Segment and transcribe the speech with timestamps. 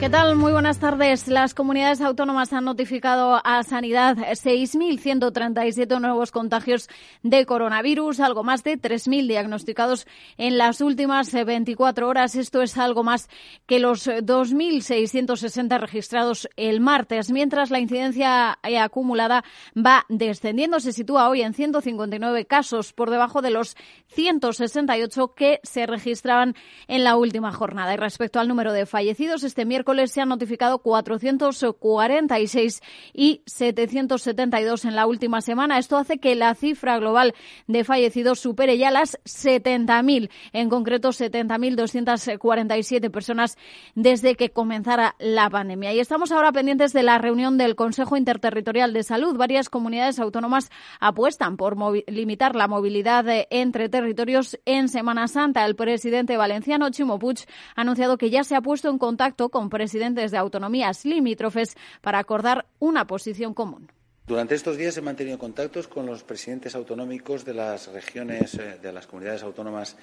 [0.00, 0.36] ¿Qué tal?
[0.36, 1.26] Muy buenas tardes.
[1.26, 6.88] Las comunidades autónomas han notificado a Sanidad 6.137 nuevos contagios
[7.24, 10.06] de coronavirus, algo más de 3.000 diagnosticados
[10.36, 12.36] en las últimas 24 horas.
[12.36, 13.28] Esto es algo más
[13.66, 19.42] que los 2.660 registrados el martes, mientras la incidencia acumulada
[19.76, 20.78] va descendiendo.
[20.78, 23.76] Se sitúa hoy en 159 casos, por debajo de los
[24.10, 26.54] 168 que se registraban
[26.86, 27.94] en la última jornada.
[27.94, 32.82] Y respecto al número de fallecidos, este miércoles se han notificado 446
[33.14, 35.78] y 772 en la última semana.
[35.78, 37.34] Esto hace que la cifra global
[37.66, 43.56] de fallecidos supere ya las 70.000, en concreto 70.247 personas
[43.94, 45.94] desde que comenzara la pandemia.
[45.94, 49.36] Y estamos ahora pendientes de la reunión del Consejo Interterritorial de Salud.
[49.36, 51.76] Varias comunidades autónomas apuestan por
[52.10, 55.64] limitar la movilidad entre territorios en Semana Santa.
[55.64, 57.38] El presidente valenciano Chimo Puig
[57.74, 62.18] ha anunciado que ya se ha puesto en contacto con presidentes de autonomías limítrofes para
[62.18, 63.86] acordar una posición común.
[64.26, 68.92] Durante estos días he mantenido contactos con los presidentes autonómicos de las regiones, eh, de
[68.92, 69.96] las comunidades autónomas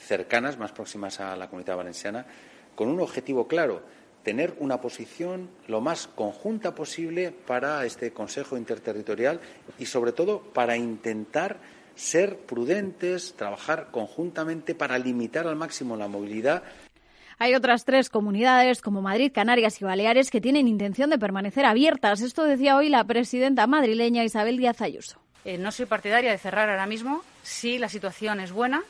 [0.00, 2.26] cercanas, más próximas a la comunidad valenciana,
[2.74, 3.84] con un objetivo claro,
[4.24, 9.38] tener una posición lo más conjunta posible para este Consejo Interterritorial
[9.78, 11.60] y, sobre todo, para intentar
[11.94, 16.64] ser prudentes, trabajar conjuntamente para limitar al máximo la movilidad
[17.40, 22.20] hay otras tres comunidades, como Madrid, Canarias y Baleares, que tienen intención de permanecer abiertas.
[22.20, 25.18] Esto decía hoy la presidenta madrileña Isabel Díaz Ayuso.
[25.46, 28.82] Eh, no soy partidaria de cerrar ahora mismo si la situación es buena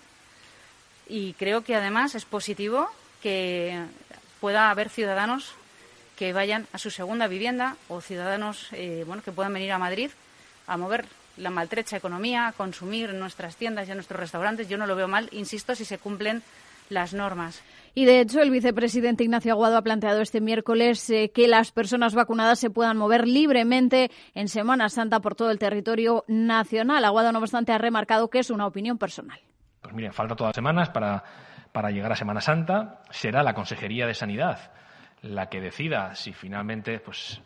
[1.08, 2.88] y creo que además es positivo
[3.22, 3.84] que
[4.40, 5.52] pueda haber ciudadanos
[6.16, 10.10] que vayan a su segunda vivienda o ciudadanos eh, bueno, que puedan venir a Madrid
[10.66, 14.68] a mover la maltrecha economía, a consumir en nuestras tiendas y en nuestros restaurantes.
[14.68, 16.42] Yo no lo veo mal, insisto, si se cumplen
[16.88, 17.62] las normas.
[17.94, 22.14] Y de hecho, el vicepresidente Ignacio Aguado ha planteado este miércoles eh, que las personas
[22.14, 27.04] vacunadas se puedan mover libremente en Semana Santa por todo el territorio nacional.
[27.04, 29.40] Aguado, no obstante, ha remarcado que es una opinión personal.
[29.80, 31.24] Pues miren, falta todas las semanas para,
[31.72, 33.02] para llegar a Semana Santa.
[33.10, 34.70] Será la Consejería de Sanidad
[35.22, 37.40] la que decida si finalmente pues,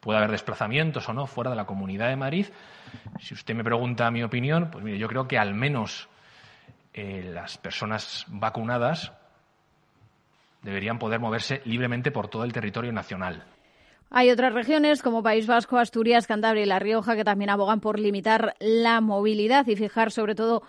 [0.00, 2.46] puede haber desplazamientos o no fuera de la Comunidad de Madrid.
[3.20, 6.08] Si usted me pregunta mi opinión, pues mire, yo creo que al menos
[6.94, 9.12] eh, las personas vacunadas
[10.68, 13.44] deberían poder moverse libremente por todo el territorio nacional.
[14.10, 17.98] Hay otras regiones como País Vasco, Asturias, Cantabria y La Rioja que también abogan por
[17.98, 20.62] limitar la movilidad y fijar sobre todo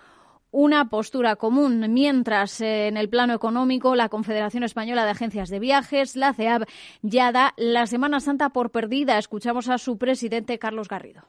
[0.52, 5.60] una postura común, mientras eh, en el plano económico la Confederación Española de Agencias de
[5.60, 6.66] Viajes, la CEAB,
[7.02, 9.18] ya da la Semana Santa por perdida.
[9.18, 11.22] Escuchamos a su presidente Carlos Garrido.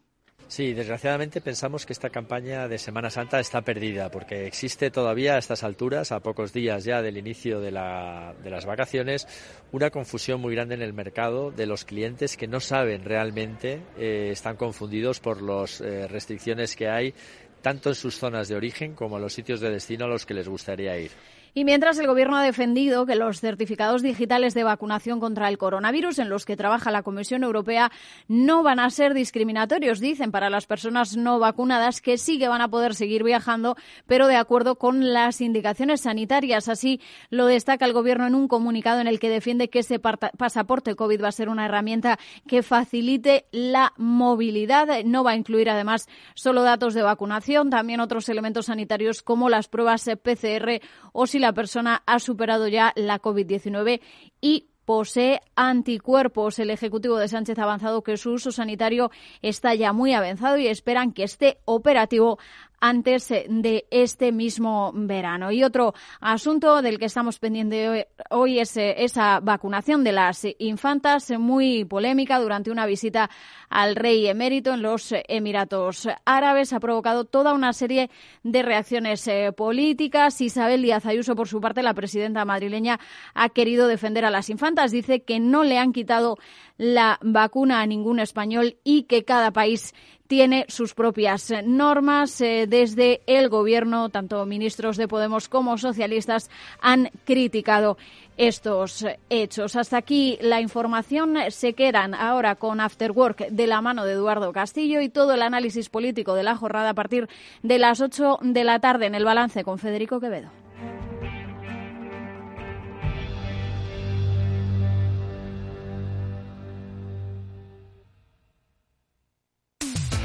[0.51, 5.39] Sí, desgraciadamente pensamos que esta campaña de Semana Santa está perdida porque existe todavía a
[5.39, 9.29] estas alturas, a pocos días ya del inicio de, las vacaciones,
[9.71, 14.31] una confusión muy grande en el mercado de los clientes que no saben realmente, eh,
[14.33, 17.15] están confundidos por las eh, restricciones que hay
[17.63, 20.35] tanto en sus zonas de origen como en los sitios de destino a los que
[20.35, 21.13] les gustaría ir.
[21.55, 26.21] Y mientras el Gobierno ha defendido que los certificados digitales de vacunación contra el coronavirus
[26.21, 27.91] en los que trabaja la Comisión Europea
[28.29, 32.61] no van a ser discriminatorios, dicen, para las personas no vacunadas que sí que van
[32.61, 36.69] a poder seguir viajando, pero de acuerdo con las indicaciones sanitarias.
[36.69, 37.01] Así
[37.31, 41.23] lo destaca el Gobierno en un comunicado en el que defiende que ese pasaporte COVID
[41.23, 44.87] va a ser una herramienta que facilite la movilidad.
[45.05, 49.67] No va a incluir, además, solo datos de vacunación, también otros elementos sanitarios como las
[49.67, 50.81] pruebas PCR
[51.13, 54.01] o si la persona ha superado ya la COVID-19
[54.41, 56.59] y posee anticuerpos.
[56.59, 60.67] El Ejecutivo de Sánchez ha avanzado que su uso sanitario está ya muy avanzado y
[60.67, 62.39] esperan que esté operativo
[62.81, 65.53] antes eh, de este mismo verano.
[65.53, 71.31] Y otro asunto del que estamos pendientes hoy es eh, esa vacunación de las infantas,
[71.39, 73.31] muy polémica durante una visita
[73.69, 76.73] al rey emérito en los Emiratos Árabes.
[76.73, 78.11] Ha provocado toda una serie
[78.43, 80.41] de reacciones eh, políticas.
[80.41, 82.99] Isabel Díaz Ayuso, por su parte, la presidenta madrileña,
[83.35, 84.91] ha querido defender a las infantas.
[84.91, 86.39] Dice que no le han quitado
[86.81, 89.95] la vacuna a ningún español y que cada país
[90.29, 92.41] tiene sus propias normas.
[92.41, 96.49] Eh, desde el Gobierno, tanto ministros de Podemos como socialistas
[96.81, 97.99] han criticado
[98.39, 99.77] estos hechos.
[99.77, 101.37] Hasta aquí la información.
[101.51, 105.43] Se quedan ahora con After Work de la mano de Eduardo Castillo y todo el
[105.43, 107.29] análisis político de la jornada a partir
[107.63, 110.49] de las 8 de la tarde en el balance con Federico Quevedo.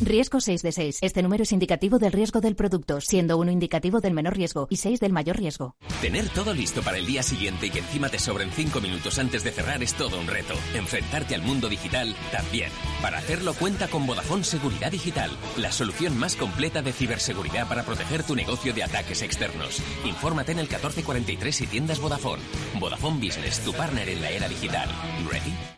[0.00, 0.98] Riesgo 6 de 6.
[1.02, 4.76] Este número es indicativo del riesgo del producto, siendo uno indicativo del menor riesgo y
[4.76, 5.74] 6 del mayor riesgo.
[6.00, 9.42] Tener todo listo para el día siguiente y que encima te sobren 5 minutos antes
[9.42, 10.54] de cerrar es todo un reto.
[10.74, 12.70] Enfrentarte al mundo digital también.
[13.02, 18.22] Para hacerlo cuenta con Vodafone Seguridad Digital, la solución más completa de ciberseguridad para proteger
[18.22, 19.82] tu negocio de ataques externos.
[20.04, 22.42] Infórmate en el 1443 y tiendas Vodafone.
[22.78, 24.88] Vodafone Business, tu partner en la era digital.
[25.28, 25.77] ¿Ready?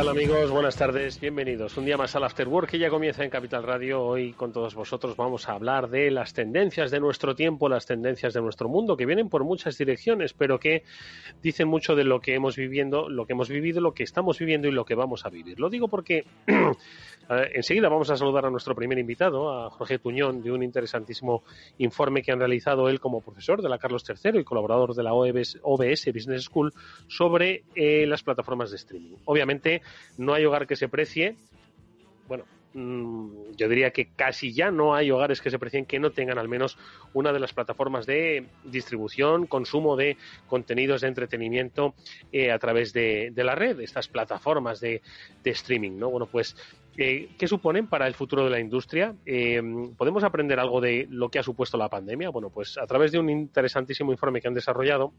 [0.00, 0.50] Tal amigos?
[0.50, 1.76] Buenas tardes, bienvenidos.
[1.76, 4.02] Un día más al After Work que ya comienza en Capital Radio.
[4.02, 8.32] Hoy con todos vosotros vamos a hablar de las tendencias de nuestro tiempo, las tendencias
[8.32, 10.84] de nuestro mundo, que vienen por muchas direcciones, pero que
[11.42, 14.68] dicen mucho de lo que hemos viviendo, lo que hemos vivido, lo que estamos viviendo
[14.68, 15.60] y lo que vamos a vivir.
[15.60, 16.24] Lo digo porque
[17.52, 21.44] enseguida vamos a saludar a nuestro primer invitado, a Jorge Tuñón, de un interesantísimo
[21.76, 25.12] informe que han realizado él como profesor de la Carlos III y colaborador de la
[25.12, 26.72] OBS, Business School
[27.06, 29.16] sobre eh, las plataformas de streaming.
[29.26, 29.82] Obviamente
[30.16, 31.36] no hay hogar que se precie.
[32.28, 32.44] Bueno,
[32.74, 36.38] mm, yo diría que casi ya no hay hogares que se precien que no tengan
[36.38, 36.78] al menos
[37.12, 40.16] una de las plataformas de distribución, consumo de
[40.46, 41.94] contenidos de entretenimiento
[42.32, 45.02] eh, a través de, la red, estas plataformas de,
[45.44, 46.10] streaming, ¿no?
[46.10, 46.56] Bueno, pues,
[46.96, 49.14] eh, ¿qué suponen para el futuro de la industria?
[49.26, 49.60] Eh,
[49.96, 52.30] ¿Podemos aprender algo de lo que ha supuesto la pandemia?
[52.30, 55.12] Bueno, pues a través de un interesantísimo informe que han desarrollado,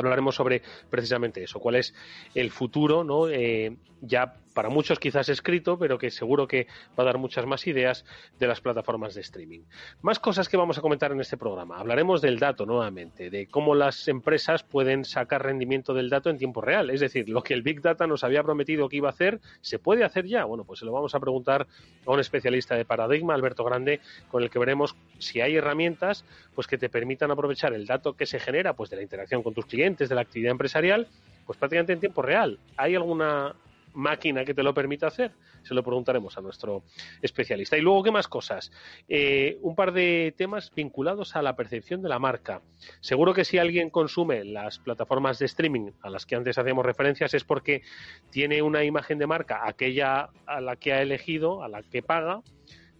[0.00, 1.94] hablaremos sobre precisamente eso, cuál es
[2.34, 3.28] el futuro, ¿no?
[3.28, 6.66] Eh, ya para muchos quizás escrito, pero que seguro que
[6.98, 8.04] va a dar muchas más ideas
[8.38, 9.60] de las plataformas de streaming.
[10.02, 11.78] Más cosas que vamos a comentar en este programa.
[11.78, 16.60] Hablaremos del dato nuevamente, de cómo las empresas pueden sacar rendimiento del dato en tiempo
[16.60, 16.90] real.
[16.90, 19.78] Es decir, lo que el Big Data nos había prometido que iba a hacer, ¿se
[19.78, 20.44] puede hacer ya?
[20.44, 21.66] Bueno, pues se lo vamos a preguntar
[22.06, 24.00] a un especialista de paradigma, Alberto Grande,
[24.30, 28.26] con el que veremos si hay herramientas pues que te permitan aprovechar el dato que
[28.26, 31.08] se genera pues de la interacción con tus clientes, de la actividad empresarial,
[31.46, 32.58] pues prácticamente en tiempo real.
[32.76, 33.54] ¿Hay alguna
[33.94, 35.32] máquina que te lo permita hacer?
[35.62, 36.84] Se lo preguntaremos a nuestro
[37.20, 37.76] especialista.
[37.76, 38.72] Y luego, ¿qué más cosas?
[39.08, 42.62] Eh, un par de temas vinculados a la percepción de la marca.
[43.00, 47.34] Seguro que si alguien consume las plataformas de streaming a las que antes hacíamos referencias
[47.34, 47.82] es porque
[48.30, 52.42] tiene una imagen de marca, aquella a la que ha elegido, a la que paga,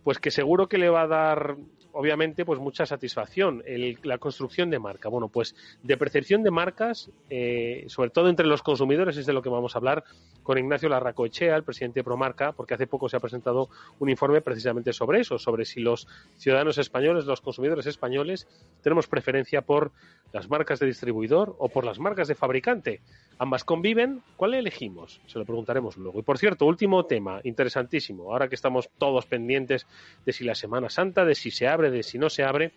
[0.04, 1.56] pues que seguro que le va a dar
[1.92, 3.62] obviamente, pues mucha satisfacción.
[4.02, 5.08] la construcción de marca.
[5.08, 9.42] Bueno, pues de percepción de marcas, eh, sobre todo entre los consumidores, es de lo
[9.42, 10.04] que vamos a hablar
[10.42, 13.68] con Ignacio Larracoechea, el presidente de Promarca, porque hace poco se ha presentado
[13.98, 18.48] un informe precisamente sobre eso, sobre si los ciudadanos españoles, los consumidores españoles,
[18.82, 19.92] tenemos preferencia por
[20.32, 23.00] las marcas de distribuidor o por las marcas de fabricante.
[23.38, 25.20] Ambas conviven, ¿cuál elegimos?
[25.26, 26.18] Se lo preguntaremos luego.
[26.20, 29.86] Y por cierto, último tema, interesantísimo, ahora que estamos todos pendientes
[30.24, 32.72] de si la Semana Santa, de si se abre, de si no se abre,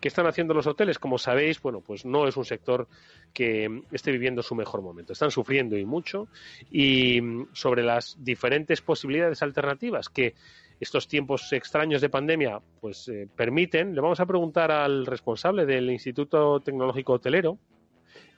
[0.00, 0.98] ¿Qué están haciendo los hoteles?
[0.98, 2.86] Como sabéis, bueno, pues no es un sector
[3.32, 5.12] que esté viviendo su mejor momento.
[5.12, 6.28] Están sufriendo y mucho.
[6.70, 7.20] Y
[7.52, 10.34] sobre las diferentes posibilidades alternativas que
[10.78, 15.90] estos tiempos extraños de pandemia pues eh, permiten, le vamos a preguntar al responsable del
[15.90, 17.56] Instituto Tecnológico Hotelero,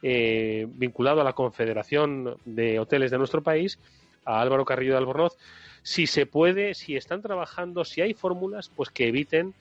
[0.02, 3.80] eh, vinculado a la Confederación de Hoteles de nuestro país,
[4.24, 5.36] a Álvaro Carrillo de Albornoz,
[5.82, 9.54] si se puede, si están trabajando, si hay fórmulas pues que eviten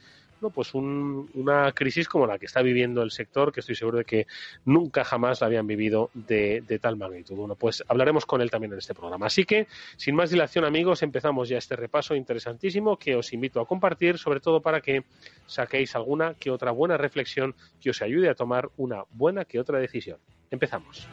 [0.53, 4.27] pues una crisis como la que está viviendo el sector, que estoy seguro de que
[4.65, 7.35] nunca jamás la habían vivido de, de, tal magnitud.
[7.35, 9.27] Bueno, pues hablaremos con él también en este programa.
[9.27, 9.67] Así que,
[9.97, 14.39] sin más dilación, amigos, empezamos ya este repaso interesantísimo que os invito a compartir, sobre
[14.39, 15.03] todo para que
[15.45, 19.79] saquéis alguna que otra buena reflexión que os ayude a tomar una buena que otra
[19.79, 20.19] decisión.
[20.51, 21.07] Empezamos.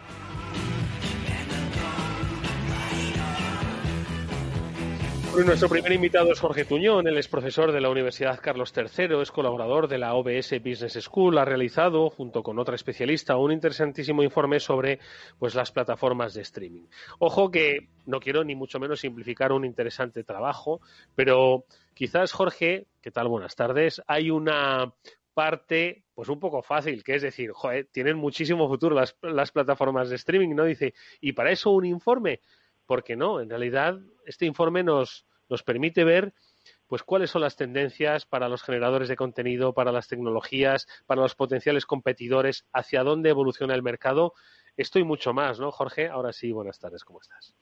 [5.43, 9.33] Nuestro primer invitado es Jorge Tuñón, él es profesor de la Universidad Carlos III, es
[9.33, 14.61] colaborador de la OBS Business School, ha realizado, junto con otra especialista, un interesantísimo informe
[14.61, 15.01] sobre
[15.39, 16.87] pues, las plataformas de streaming.
[17.19, 20.81] Ojo que no quiero ni mucho menos simplificar un interesante trabajo,
[21.15, 21.65] pero
[21.95, 23.29] quizás, Jorge, ¿Qué tal?
[23.29, 24.01] Buenas tardes.
[24.07, 24.95] Hay una
[25.35, 27.53] parte, pues un poco fácil, que es decir,
[27.93, 30.65] tienen muchísimo futuro las plataformas de streaming, ¿no?
[30.65, 32.41] Dice, ¿y para eso un informe?
[32.87, 36.33] Porque no, en realidad este informe nos, nos permite ver
[36.87, 41.35] pues cuáles son las tendencias para los generadores de contenido, para las tecnologías, para los
[41.35, 44.35] potenciales competidores, hacia dónde evoluciona el mercado.
[44.77, 46.09] Esto y mucho más, ¿no, Jorge?
[46.09, 47.55] Ahora sí, buenas tardes, ¿cómo estás?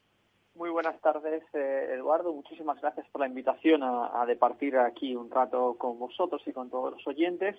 [0.55, 2.33] Muy buenas tardes, eh, Eduardo.
[2.33, 6.93] Muchísimas gracias por la invitación a, departir aquí un rato con vosotros y con todos
[6.93, 7.57] los oyentes.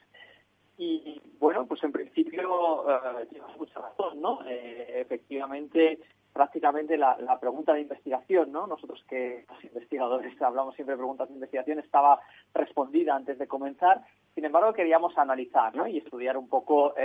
[0.78, 4.40] Y bueno, pues en principio eh, tienes mucha razón, ¿no?
[4.48, 6.00] Eh, efectivamente,
[6.34, 8.68] prácticamente la, pregunta de investigación, ¿no?
[8.68, 12.20] Nosotros que los investigadores hablamos siempre de preguntas de investigación, estaba
[12.54, 14.02] respondida antes de comenzar.
[14.36, 15.88] Sin embargo, queríamos analizar, ¿no?
[15.88, 16.96] Y estudiar un poco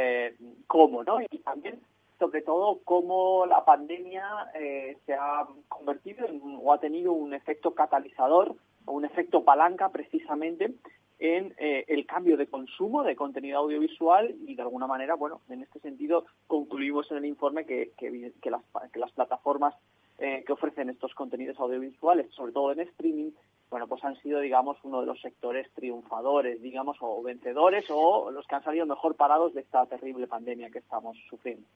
[0.66, 1.20] cómo, ¿no?
[1.20, 1.78] Y también
[2.18, 7.74] sobre todo cómo la pandemia eh, se ha convertido en, o ha tenido un efecto
[7.74, 8.56] catalizador
[8.86, 10.74] o un efecto palanca precisamente
[11.18, 15.62] en eh, el cambio de consumo de contenido audiovisual y de alguna manera, bueno, en
[15.62, 18.10] este sentido concluimos en el informe que, que,
[18.50, 19.74] las, que las, plataformas
[20.18, 23.30] eh, que ofrecen estos contenidos audiovisuales, sobre todo en streaming,
[23.70, 28.46] bueno, pues han sido, digamos, uno de los sectores triunfadores, digamos, o vencedores o los
[28.46, 31.66] que han salido mejor parados de esta terrible pandemia que estamos sufriendo.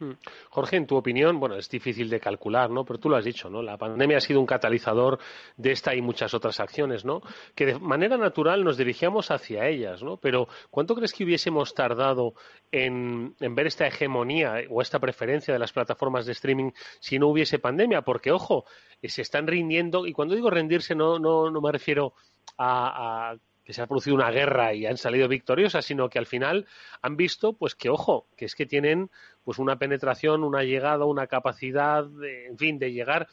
[0.00, 0.12] Mm.
[0.50, 2.84] Jorge, en tu opinión, bueno, es difícil de calcular, ¿no?
[2.84, 3.62] Pero tú lo has dicho, ¿no?
[3.62, 5.18] La pandemia ha sido un catalizador
[5.56, 7.20] de esta y muchas otras acciones, ¿no?
[7.56, 10.16] Que de manera natural nos dirigíamos hacia ellas, ¿no?
[10.16, 12.34] Pero ¿cuánto crees que hubiésemos tardado
[12.70, 17.58] en, ver esta hegemonía o esta preferencia de las plataformas de streaming si no hubiese
[17.58, 18.02] pandemia?
[18.02, 18.66] Porque, ojo,
[19.02, 22.14] eh, se están rindiendo, y cuando digo rendirse no, no, no me refiero
[22.56, 23.34] a
[23.68, 26.66] que se ha producido una guerra y han salido victoriosas, sino que al final
[27.02, 29.10] han visto, pues que ojo, que es que tienen
[29.44, 33.28] pues una penetración, una llegada, una capacidad, en fin, de llegar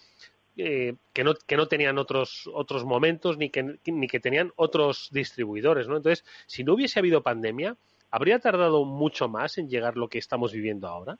[0.58, 5.08] eh, que, no, que no tenían otros, otros momentos ni que, ni que tenían otros
[5.14, 5.96] distribuidores, ¿no?
[5.96, 7.78] Entonces, si no hubiese habido pandemia,
[8.12, 11.18] ¿habría tardado mucho más en llegar lo que estamos viviendo ahora?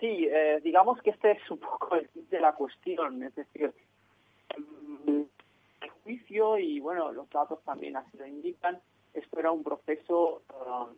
[0.00, 3.74] Sí, eh, digamos que este es un poco el de la cuestión, es decir,
[6.08, 8.80] y bueno, los datos también así lo indican,
[9.14, 10.42] esto era un proceso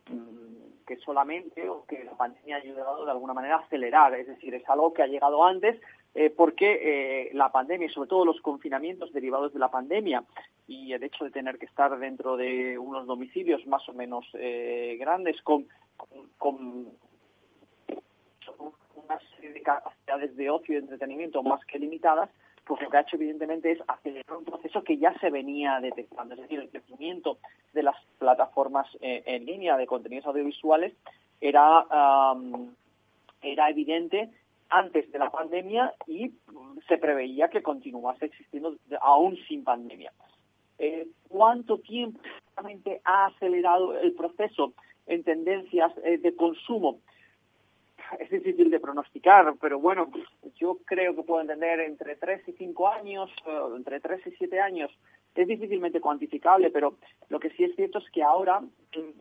[0.08, 4.26] um, que solamente o que la pandemia ha ayudado de alguna manera a acelerar, es
[4.26, 5.80] decir, es algo que ha llegado antes
[6.14, 10.24] eh, porque eh, la pandemia y sobre todo los confinamientos derivados de la pandemia
[10.66, 14.96] y el hecho de tener que estar dentro de unos domicilios más o menos eh,
[14.98, 15.66] grandes con,
[16.36, 16.88] con,
[18.56, 22.30] con una serie de capacidades de ocio y entretenimiento más que limitadas,
[22.64, 26.34] pues lo que ha hecho evidentemente es acelerar un proceso que ya se venía detectando,
[26.34, 27.38] es decir, el crecimiento
[27.72, 30.94] de las plataformas eh, en línea de contenidos audiovisuales
[31.40, 31.86] era,
[33.42, 34.30] era evidente
[34.68, 36.32] antes de la pandemia y
[36.88, 40.12] se preveía que continuase existiendo aún sin pandemia.
[40.78, 42.20] Eh, ¿Cuánto tiempo
[43.04, 44.72] ha acelerado el proceso
[45.06, 47.00] en tendencias eh, de consumo?
[48.18, 50.10] es difícil de pronosticar, pero bueno,
[50.56, 53.30] yo creo que puedo entender entre 3 y 5 años,
[53.76, 54.90] entre 3 y 7 años.
[55.34, 56.96] Es difícilmente cuantificable, pero
[57.28, 58.60] lo que sí es cierto es que ahora,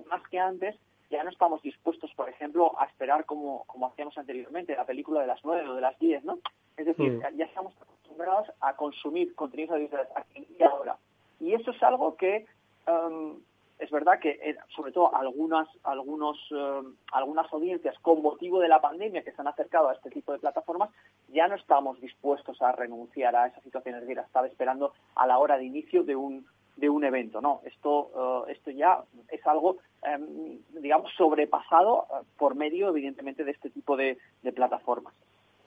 [0.10, 0.75] más que antes,
[1.10, 5.27] ya no estamos dispuestos, por ejemplo, a esperar como, como hacíamos anteriormente, la película de
[5.27, 6.39] las 9 o de las 10, ¿no?
[6.77, 7.38] Es decir, mm.
[7.38, 10.98] ya estamos acostumbrados a consumir contenidos audiovisuales aquí y ahora.
[11.39, 12.46] Y eso es algo que
[12.88, 13.39] um,
[13.79, 16.81] es verdad que eh, sobre todo algunas algunos eh,
[17.13, 20.39] algunas audiencias con motivo de la pandemia que se han acercado a este tipo de
[20.39, 20.89] plataformas
[21.29, 25.38] ya no estamos dispuestos a renunciar a esa situación es decir estar esperando a la
[25.38, 26.45] hora de inicio de un
[26.75, 32.05] de un evento no esto eh, esto ya es algo em, digamos sobrepasado
[32.38, 34.17] por medio evidentemente de este tipo de,
[34.53, 35.13] plataformas.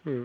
[0.05, 0.25] Mm.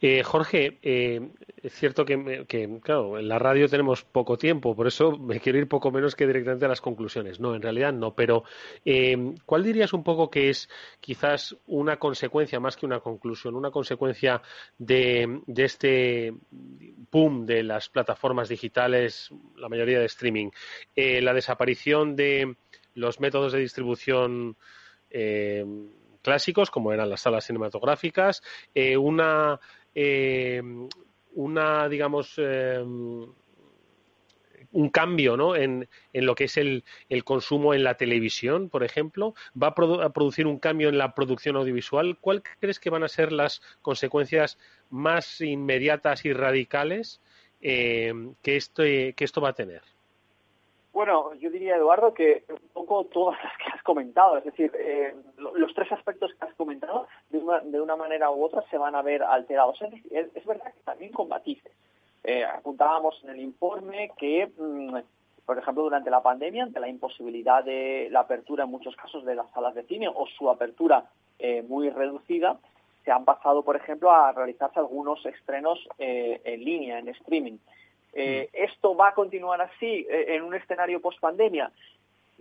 [0.00, 1.20] Eh, Jorge, eh,
[1.62, 5.68] es cierto que, claro, en la radio tenemos poco tiempo, por eso me quiero ir
[5.68, 7.40] poco menos que directamente a las conclusiones.
[7.40, 8.44] No, en realidad no, pero
[8.84, 10.68] eh, ¿cuál dirías un poco que es
[11.00, 14.42] quizás una consecuencia, más que una conclusión, una consecuencia
[14.78, 16.34] de, este
[17.10, 20.50] boom de las plataformas digitales, la mayoría de streaming?
[20.96, 22.56] la desaparición de
[22.94, 24.56] los métodos de distribución
[26.22, 28.42] clásicos, como eran las salas cinematográficas,
[28.74, 29.60] eh, una,
[29.94, 30.62] eh,
[31.34, 32.82] una, digamos, eh,
[34.74, 35.54] un cambio ¿no?
[35.54, 40.12] en, en, lo que es el, el, consumo en la televisión, por ejemplo, va a,
[40.12, 42.16] producir un cambio en la producción audiovisual.
[42.18, 47.20] ¿Cuál crees que van a ser las consecuencias más inmediatas y radicales
[47.60, 49.82] que, esto, que esto va a tener?
[50.92, 55.14] Bueno, yo diría, Eduardo, que un poco todas las que has comentado, es decir, eh,
[55.38, 58.94] los tres aspectos que has comentado, de una, de una, manera u otra se van
[58.94, 59.80] a ver alterados.
[60.10, 61.72] Es, verdad que también con matices.
[62.24, 64.96] Eh, apuntábamos en el informe que mm,
[65.44, 69.34] por ejemplo, durante la pandemia, ante la imposibilidad de la apertura en muchos casos de
[69.34, 72.58] las salas de cine o su apertura eh, muy reducida,
[73.04, 77.58] se han pasado, por ejemplo, a realizarse algunos estrenos eh, en línea, en streaming.
[78.12, 78.64] Eh, mm.
[78.64, 81.70] ¿Esto va a continuar así en un escenario post-pandemia?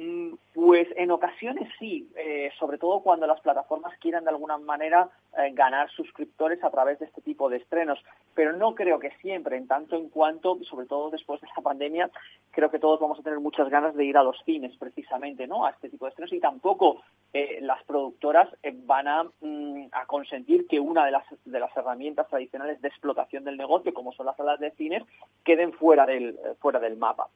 [0.02, 5.12] Mm, pues en ocasiones sí, eh, sobre todo cuando las plataformas quieran de alguna manera
[5.38, 8.04] eh, ganar suscriptores a través de este tipo de estrenos,
[8.34, 12.10] pero no creo que siempre, en tanto en cuanto, sobre todo después de esta pandemia,
[12.50, 15.68] creo que todos vamos a tener muchas ganas de ir a los cines precisamente, ¿no?
[15.68, 18.50] A este tipo de estrenos y tampoco eh, las productoras
[18.86, 23.44] van a, mm, a, consentir que una de las, de las herramientas tradicionales de explotación
[23.44, 25.04] del negocio, como son las salas de cines,
[25.44, 27.28] queden fuera del, fuera del mapa.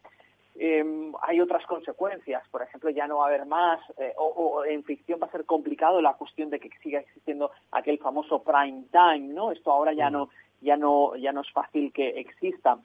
[0.57, 4.83] Em, hay otras consecuencias, por ejemplo, ya no va a haber más, eh, o, en
[4.83, 9.33] ficción va a ser complicado la cuestión de que siga existiendo aquel famoso prime time,
[9.33, 9.51] ¿no?
[9.51, 10.29] Esto ahora ya no,
[10.61, 12.77] ya no, ya no es fácil que exista.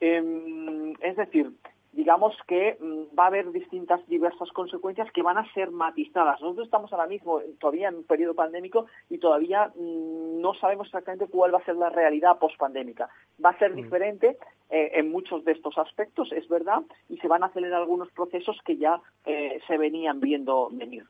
[0.00, 1.52] Em, es decir,
[1.92, 6.40] digamos que mm, va a haber distintas, diversas consecuencias que van a ser matizadas.
[6.40, 11.26] Nosotros estamos ahora mismo todavía en un periodo pandémico y todavía mm, no sabemos exactamente
[11.26, 13.08] cuál va a ser la realidad post-pandémica.
[13.44, 13.76] Va a ser mm.
[13.76, 14.38] diferente
[14.70, 18.56] eh, en muchos de estos aspectos, es verdad, y se van a acelerar algunos procesos
[18.64, 21.04] que ya eh, se venían viendo venir.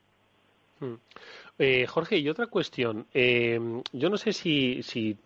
[1.60, 3.06] Eh, Jorge, y otra cuestión.
[3.12, 5.16] yo no sé si, si,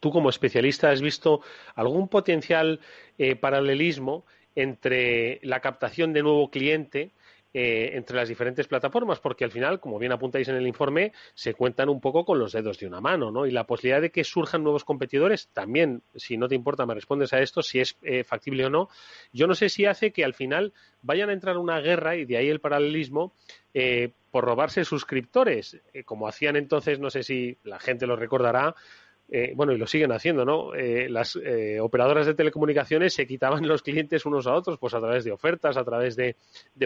[0.00, 1.40] tú como especialista has visto
[1.76, 2.80] algún potencial
[3.40, 4.24] paralelismo
[4.58, 7.12] entre la captación de nuevo cliente
[7.54, 11.54] eh, entre las diferentes plataformas, porque al final, como bien apuntáis en el informe, se
[11.54, 13.46] cuentan un poco con los dedos de una mano, ¿no?
[13.46, 17.32] Y la posibilidad de que surjan nuevos competidores, también, si no te importa, me respondes
[17.32, 18.88] a esto, si es eh, factible o no.
[19.32, 20.72] Yo no sé si hace que al final
[21.02, 23.32] vayan a entrar una guerra, y de ahí el paralelismo,
[23.72, 28.74] eh, por robarse suscriptores, como hacían entonces, no sé si la gente lo recordará,
[29.30, 30.74] eh, bueno, y lo siguen haciendo, ¿no?
[30.74, 35.00] Eh, las eh, operadoras de telecomunicaciones se quitaban los clientes unos a otros, pues a
[35.00, 36.36] través de ofertas, a través de,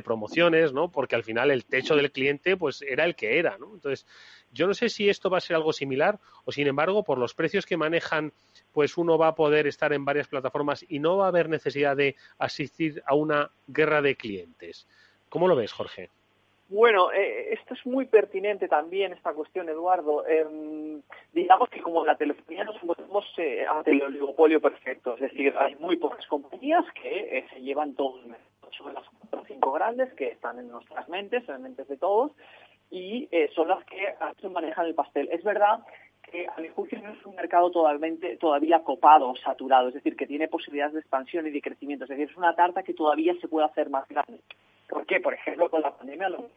[0.02, 0.90] promociones, ¿no?
[0.90, 3.72] Porque al final el techo del cliente, pues era el que era, ¿no?
[3.74, 4.06] Entonces,
[4.52, 7.34] yo no sé si esto va a ser algo similar o, sin embargo, por los
[7.34, 8.32] precios que manejan,
[8.72, 11.96] pues uno va a poder estar en varias plataformas y no va a haber necesidad
[11.96, 14.88] de asistir a una guerra de clientes.
[15.28, 16.10] ¿Cómo lo ves, Jorge?
[16.72, 20.26] Bueno, eh, esto es muy pertinente también, esta cuestión, Eduardo.
[20.26, 21.02] Em,
[21.34, 25.74] digamos que como la telefonía nos encontramos eh, ante el oligopolio perfecto, es decir, hay
[25.74, 28.70] muy pocas compañías que eh, se llevan todo el mercado.
[28.70, 32.32] Son las cuatro o cinco grandes que están en nuestras mentes, en mentes de todos,
[32.90, 35.28] y son las que manejan el pastel.
[35.30, 35.80] Es verdad
[36.22, 40.26] que a mi juicio no es un mercado totalmente, todavía copado, saturado, es decir, que
[40.26, 43.48] tiene posibilidades de expansión y de crecimiento, es decir, es una tarta que todavía se
[43.48, 44.40] puede hacer más grande.
[44.92, 45.20] ¿Por qué?
[45.20, 46.50] Por ejemplo, con la pandemia lo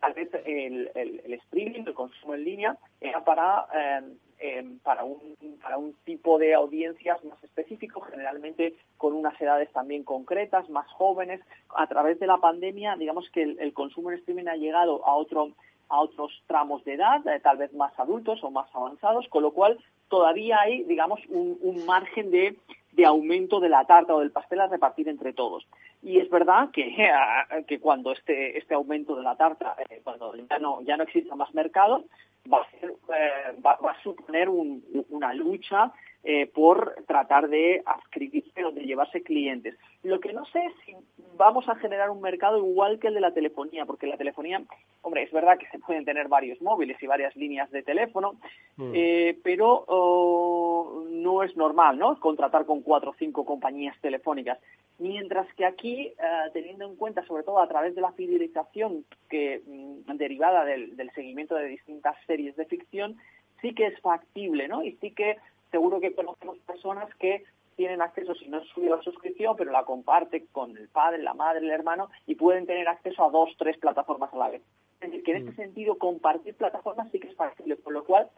[0.00, 0.90] tal vez el,
[1.24, 5.18] streaming, el consumo en línea, era para, em, em, para, un,
[5.62, 11.40] para un tipo de audiencias más específico, generalmente con unas edades también concretas, más jóvenes.
[11.74, 15.50] A través de la pandemia, digamos que el, consumo en streaming ha llegado a otro
[15.90, 19.52] a otros tramos de edad, eh, tal vez más adultos o más avanzados, con lo
[19.52, 19.78] cual
[20.08, 22.56] todavía hay, digamos, un margen de
[22.94, 25.66] de aumento de la tarta o del pastel a repartir entre todos.
[26.04, 26.94] Y es verdad que,
[27.66, 31.34] que cuando este, este aumento de la tarta, eh, cuando ya no, ya no exista
[31.34, 32.04] más mercado,
[32.52, 32.86] va a,
[33.16, 35.92] eh, va, a suponer una lucha
[36.26, 39.76] eh, por tratar de adquirir o de llevarse clientes.
[40.02, 40.94] Lo que no sé es si
[41.36, 44.62] vamos a generar un mercado igual que el de la telefonía, porque la telefonía,
[45.02, 48.36] hombre, es verdad que se pueden tener varios móviles y varias líneas de teléfono,
[48.76, 48.92] mm.
[48.94, 52.18] eh, pero oh, no es normal, ¿no?
[52.18, 54.58] Contratar con cuatro o cinco compañías telefónicas.
[54.98, 59.62] Mientras que aquí, eh, teniendo en cuenta, sobre todo a través de la fidelización que
[59.66, 63.16] mm, derivada del, del seguimiento de distintas series de ficción,
[63.60, 64.84] sí que es factible, ¿no?
[64.84, 65.36] Y sí que
[65.70, 67.42] seguro que conocemos personas que
[67.76, 71.34] tienen acceso, si no es subido la suscripción, pero la comparte con el padre, la
[71.34, 74.62] madre, el hermano y pueden tener acceso a dos, tres plataformas a la vez.
[75.00, 75.56] Es decir, que en este mm.
[75.56, 78.28] sentido compartir plataformas sí que es factible, por lo cual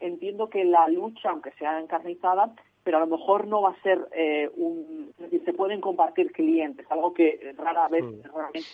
[0.00, 3.98] entiendo que la lucha, aunque sea encarnizada, pero a lo mejor no va a ser
[4.12, 5.12] eh, un...
[5.18, 8.22] Es decir, se pueden compartir clientes, algo que rara vez, mm.
[8.34, 8.68] raramente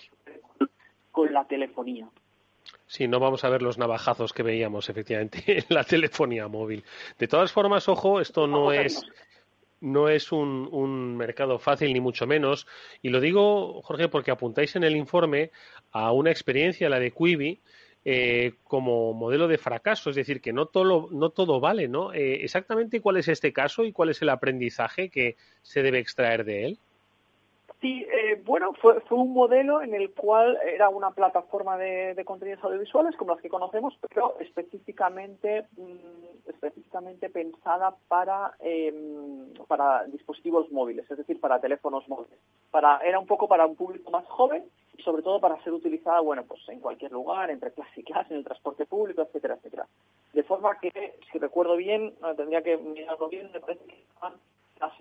[1.11, 2.09] con la telefonía.
[2.87, 6.85] Sí, no vamos a ver los navajazos que veíamos efectivamente en la telefonía móvil.
[7.19, 9.03] De todas formas, ojo, esto no es
[9.81, 12.67] no es un, un, mercado fácil ni mucho menos.
[13.03, 15.51] Y lo digo, Jorge, porque apuntáis en el informe
[15.93, 17.61] a una experiencia, la de Quibi,
[18.09, 22.13] eh, como modelo de fracaso, es decir, que no todo, no todo vale, ¿no?
[22.13, 26.45] Eh, exactamente cuál es este caso y cuál es el aprendizaje que se debe extraer
[26.45, 26.79] de él.
[27.81, 32.63] Sí, eh, bueno, fue, fue un modelo en el cual era una plataforma de, contenidos
[32.63, 41.11] audiovisuales como las que conocemos, pero específicamente mm, específicamente pensada para em, para dispositivos móviles,
[41.11, 42.39] es decir, para teléfonos móviles.
[43.05, 44.63] Era un poco para un público más joven
[44.97, 48.33] y sobre todo para ser utilizada, bueno, pues en cualquier lugar, entre clase y clase,
[48.33, 49.87] en el transporte público, etcétera, etcétera.
[50.33, 54.05] De forma que, si recuerdo bien, tendría que mirarlo bien, me parece que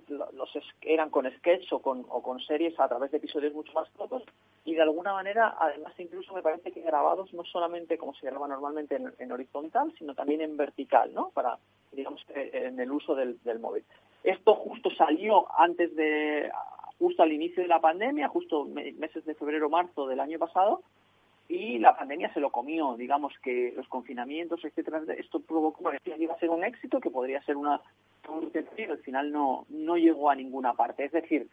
[0.08, 0.50] los
[0.82, 4.24] eran con sketch o con, o con series a través de episodios mucho más cortos
[4.64, 8.48] y de alguna manera además incluso me parece que grabados no solamente como se graba
[8.48, 11.58] normalmente en, horizontal sino también en vertical no para
[11.92, 13.84] digamos eh, en el uso del, del móvil
[14.24, 16.50] esto justo salió antes de
[17.00, 20.82] justo al inicio de la pandemia justo meses de febrero marzo del año pasado
[21.48, 26.34] y la pandemia se lo comió, digamos que los confinamientos, etcétera, esto provocó que iba
[26.34, 27.82] a ser un éxito, que podría ser una
[28.28, 28.52] un
[28.90, 31.06] al final no, no llegó a ninguna parte.
[31.06, 31.48] Es decir,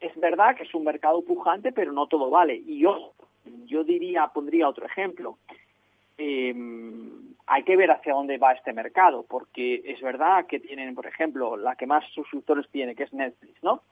[0.00, 2.56] es verdad que es un mercado pujante, pero no todo vale.
[2.56, 3.12] Y yo,
[3.66, 5.38] yo diría, pondría otro ejemplo.
[6.18, 6.54] Eh,
[7.46, 11.56] hay que ver hacia dónde va este mercado, porque es verdad que tienen, por ejemplo,
[11.56, 13.82] la que más suscriptores tiene, que es Netflix, ¿no?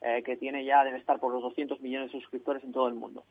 [0.00, 2.94] Eh, que tiene ya, debe estar por los 200 millones de suscriptores en todo el
[2.94, 3.24] mundo.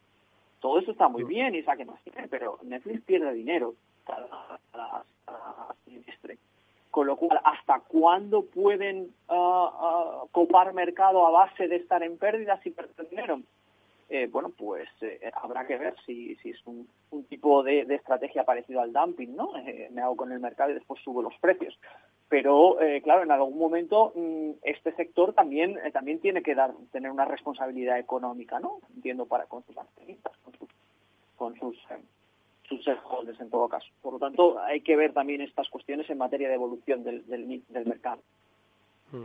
[0.60, 3.76] Todo eso está muy bien y saque más dinero, pero Netflix pierde dinero
[4.06, 5.06] cada, cada,
[6.92, 12.18] Con lo cual, ¿hasta cuándo pueden uh, uh, copar mercado a base de estar en
[12.18, 13.40] pérdidas y perder dinero?
[14.10, 16.88] Eh, bueno, pues eh, habrá que ver si, si es un,
[17.30, 19.58] tipo de, estrategia parecido al dumping, ¿no?
[19.58, 21.78] Eh, me hago con el mercado y después subo los precios.
[22.30, 27.26] Pero, claro, en algún momento mm, este sector también también tiene que dar tener una
[27.26, 28.80] responsabilidad económica, ¿no?
[28.96, 30.34] Entiendo, para con sus accionistas,
[31.38, 31.78] con sus,
[32.68, 33.88] sus shareholders en todo caso.
[34.02, 37.86] Por lo tanto, hay que ver también estas cuestiones en materia de evolución del, del
[37.86, 38.22] mercado.
[39.12, 39.24] Mm.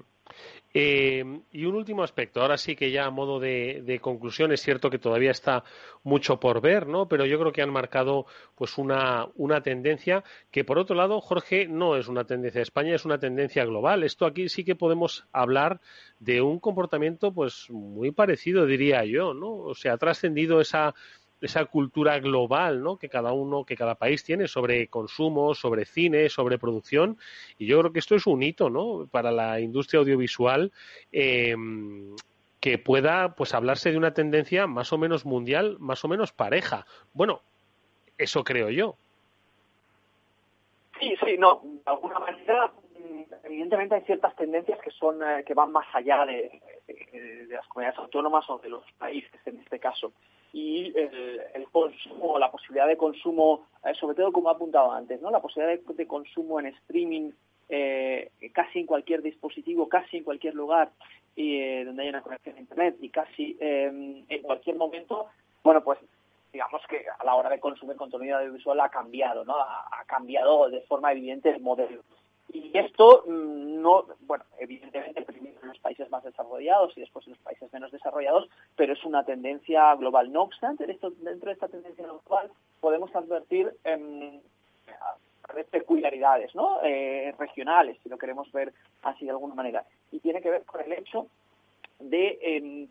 [0.75, 4.89] Eh, y un último aspecto, ahora sí que ya a modo de, conclusión, es cierto
[4.89, 5.65] que todavía está
[6.03, 7.09] mucho por ver, ¿no?
[7.09, 11.69] Pero yo creo que han marcado pues una, una tendencia que, por otro lado, Jorge,
[11.69, 14.03] no es una tendencia de España, es una tendencia global.
[14.03, 15.81] Esto aquí sí que podemos hablar
[16.21, 19.53] de un comportamiento pues muy parecido, diría yo, ¿no?
[19.53, 20.95] O sea, ha trascendido esa
[21.43, 22.97] esa cultura global ¿no?
[22.97, 27.19] que cada uno, que cada país tiene sobre consumo, sobre cine, sobre producción.
[27.59, 29.07] Y yo creo que esto es un hito ¿no?
[29.11, 30.73] para la industria audiovisual
[31.11, 31.55] eh,
[32.61, 36.87] que pueda pues hablarse de una tendencia más o menos mundial, más o menos pareja.
[37.13, 37.41] Bueno,
[38.17, 38.95] eso creo yo.
[41.01, 42.73] Sí, sí, no, de alguna manera
[43.43, 46.61] evidentemente hay ciertas tendencias que son eh, que van más allá de,
[47.49, 50.13] las comunidades autónomas o de los países en este caso
[50.53, 55.31] y el, consumo, la posibilidad de consumo, eh, sobre todo como ha apuntado antes, ¿no?
[55.31, 57.31] la posibilidad de, consumo en streaming
[57.69, 60.91] eh, casi en cualquier dispositivo, casi en cualquier lugar
[61.37, 65.27] eh, donde haya una conexión a Internet y casi em, en cualquier momento,
[65.65, 65.99] bueno, pues
[66.53, 69.55] digamos que a la hora de consumir contenido audiovisual ha cambiado, ¿no?
[69.59, 72.03] ha cambiado de forma evidente el modelo.
[72.53, 77.33] Y esto mm, no, bueno, evidentemente primero en los países más desarrollados y después en
[77.33, 80.33] los países menos desarrollados, pero es una tendencia global.
[80.33, 84.41] No obstante, dentro de esta tendencia global podemos advertir eh,
[85.71, 86.83] peculiaridades ¿no?
[86.83, 88.73] Eh, regionales, si lo queremos ver
[89.03, 89.85] así de alguna manera.
[90.11, 91.27] Y tiene que ver con el hecho
[91.99, 92.89] de, em,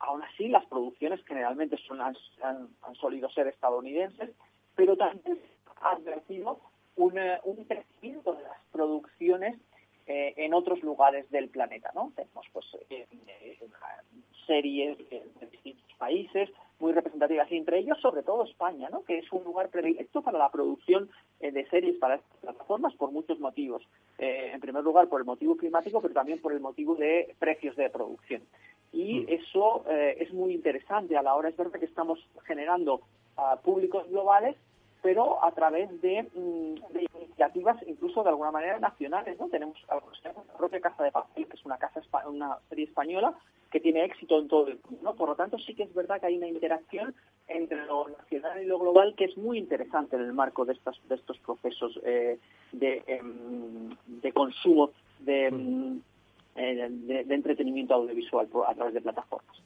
[0.00, 4.30] aún así, las producciones generalmente son, han, han solido ser estadounidenses,
[4.76, 5.38] pero también
[5.80, 6.60] ha advertido
[6.96, 9.58] un crecimiento de las producciones
[10.06, 12.12] eh, en otros lugares del planeta, ¿no?
[12.16, 13.58] Tenemos pues eh, eh,
[14.46, 19.04] series de, distintos países muy representativas y entre ellos sobre todo España, ¿no?
[19.04, 23.38] Que es un lugar predilecto para la producción de series para estas plataformas por muchos
[23.38, 23.82] motivos.
[24.18, 27.90] en primer lugar por el motivo climático, pero también por el motivo de precios de
[27.90, 28.42] producción.
[28.92, 29.26] Y mm.
[29.28, 33.02] eso es muy interesante a la hora es verdad que estamos generando
[33.62, 34.56] públicos globales
[35.02, 39.48] pero a través de, mm, de, iniciativas incluso de alguna manera nacionales, ¿no?
[39.48, 40.00] Tenemos la
[40.56, 43.34] propia Casa de Papel, que es una casa una serie española
[43.70, 45.14] que tiene éxito en todo el mundo, ¿no?
[45.14, 47.14] Por lo tanto, sí que es verdad que hay una interacción
[47.48, 51.00] entre lo nacional y lo global que es muy interesante en el marco de estos,
[51.08, 52.38] de estos procesos eh,
[52.72, 55.54] de, em, de consumo de, mm.
[55.54, 56.02] em,
[56.56, 59.56] eh, de, de entretenimiento audiovisual a través de plataformas.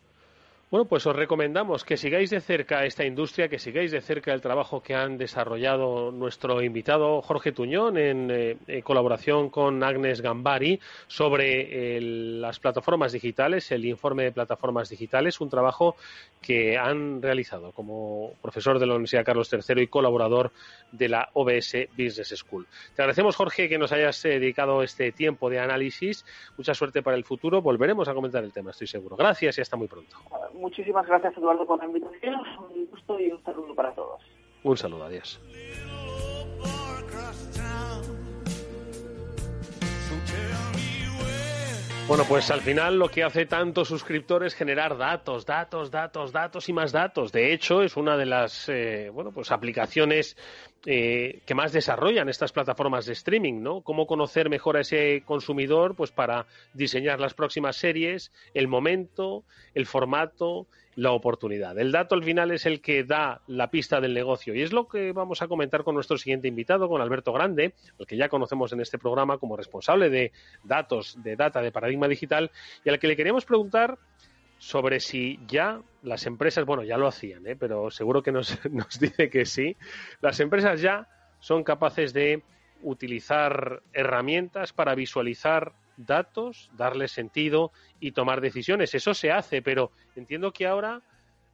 [0.74, 4.40] Bueno, pues os recomendamos que sigáis de cerca esta industria, que sigáis de cerca el
[4.40, 12.00] trabajo que han desarrollado nuestro invitado Jorge Tuñón en, eh, colaboración con Agnes Gambari sobre
[12.00, 15.94] las plataformas digitales, el informe de plataformas digitales, un trabajo
[16.42, 20.50] que han realizado como profesor de la Universidad Carlos III y colaborador
[20.90, 22.66] de la OBS Business School.
[22.96, 26.26] Te agradecemos, Jorge, que nos hayas eh, dedicado este tiempo de análisis.
[26.56, 27.62] Mucha suerte para el futuro.
[27.62, 29.14] Volveremos a comentar el tema, estoy seguro.
[29.14, 30.16] Gracias y hasta muy pronto.
[30.64, 32.40] Muchísimas gracias, Eduardo, por la invitación.
[32.74, 34.22] Un gusto y un saludo para todos.
[34.62, 35.38] Un saludo, adiós.
[42.06, 46.68] Bueno, pues al final lo que hace tantos suscriptores es generar datos, datos, datos, datos
[46.68, 47.32] y más datos.
[47.32, 50.36] De hecho, es una de las eh, bueno, pues aplicaciones
[50.84, 53.80] eh, que más desarrollan estas plataformas de streaming, ¿no?
[53.80, 59.86] Cómo conocer mejor a ese consumidor, pues para diseñar las próximas series, el momento, el
[59.86, 61.78] formato, la oportunidad.
[61.78, 64.86] El dato al final es el que da la pista del negocio y es lo
[64.86, 68.72] que vamos a comentar con nuestro siguiente invitado, con Alberto Grande, al que ya conocemos
[68.72, 72.50] en este programa como responsable de datos, de data de paradigma digital
[72.84, 73.98] y al que le queríamos preguntar
[74.58, 77.56] sobre si ya las empresas, bueno, ya lo hacían, ¿eh?
[77.56, 79.76] pero seguro que nos, nos dice que sí,
[80.20, 81.08] las empresas ya
[81.40, 82.42] son capaces de
[82.82, 88.94] utilizar herramientas para visualizar datos, darle sentido y tomar decisiones.
[88.94, 91.02] Eso se hace, pero entiendo que ahora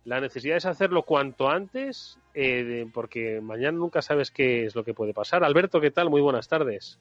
[0.05, 4.95] la necesidad es hacerlo cuanto antes, eh, porque mañana nunca sabes qué es lo que
[4.95, 5.45] puede pasar.
[5.45, 6.09] Alberto, ¿qué tal?
[6.09, 6.99] Muy buenas tardes.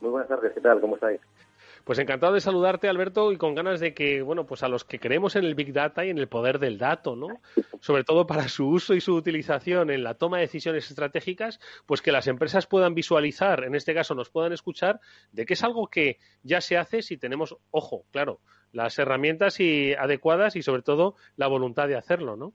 [0.00, 0.80] Muy buenas tardes, ¿qué tal?
[0.80, 1.20] ¿Cómo estáis?
[1.84, 4.98] Pues encantado de saludarte, Alberto, y con ganas de que, bueno, pues a los que
[4.98, 7.28] creemos en el Big Data y en el poder del dato, ¿no?
[7.80, 12.00] Sobre todo para su uso y su utilización en la toma de decisiones estratégicas, pues
[12.00, 14.98] que las empresas puedan visualizar, en este caso nos puedan escuchar,
[15.32, 18.40] de que es algo que ya se hace si tenemos, ojo, claro,
[18.72, 22.54] las herramientas y adecuadas y sobre todo la voluntad de hacerlo, ¿no?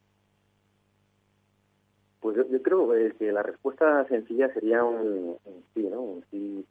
[2.20, 6.02] Pues yo, creo que la respuesta sencilla sería un, un sí, ¿no?
[6.02, 6.66] Un sí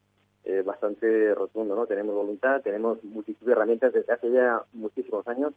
[0.45, 1.85] eh, bastante rotundo, ¿no?
[1.85, 5.53] Tenemos voluntad, tenemos multitud de herramientas desde hace ya muchísimos años.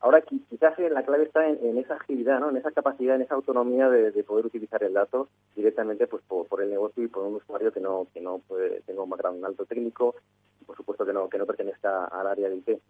[0.00, 2.50] Ahora quizás la clave está en, esa agilidad, ¿no?
[2.50, 6.70] En esa capacidad, en esa autonomía de, poder utilizar el dato directamente pues por, el
[6.70, 10.14] negocio y por un usuario que no que no puede, tenga un background alto técnico
[10.60, 12.80] y por supuesto que no que no pertenezca al área de IT.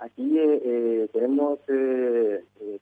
[0.00, 1.60] Aquí eh, eh, tenemos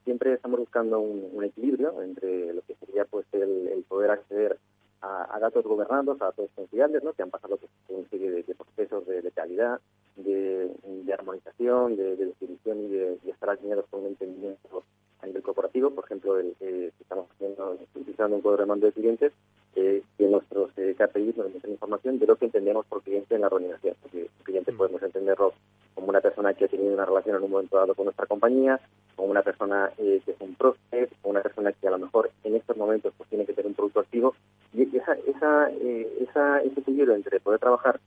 [0.04, 4.58] siempre estamos buscando un, equilibrio entre lo que sería pues el poder acceder
[5.00, 7.12] a, datos gobernados, a datos confiables, ¿no?
[7.12, 9.80] que han pasado pues, una serie de, procesos de, calidad,
[10.16, 10.70] de,
[11.12, 14.84] armonización, de, definición y de, estar alineados con un entendimiento
[15.20, 15.90] a nivel corporativo.
[15.90, 17.28] Por ejemplo, el, que estamos
[17.94, 19.32] utilizando un cuadro de mando de clientes,
[19.76, 23.42] eh, que nuestros eh, KPIs nos muestran información de lo que entendemos por cliente en
[23.42, 23.94] la organización.
[24.02, 24.76] Porque el cliente mm.
[24.76, 25.52] podemos entenderlo
[25.94, 28.80] como una persona que ha tenido una relación en un momento dado con nuestra compañía,
[29.16, 32.30] como una persona eh, que es un prospect, o una persona que a lo mejor
[32.44, 34.34] en estos momentos pues tiene que tener un producto activo
[34.72, 37.98] y esa, esa, eh, esa, ese equilibrio entre poder trabajar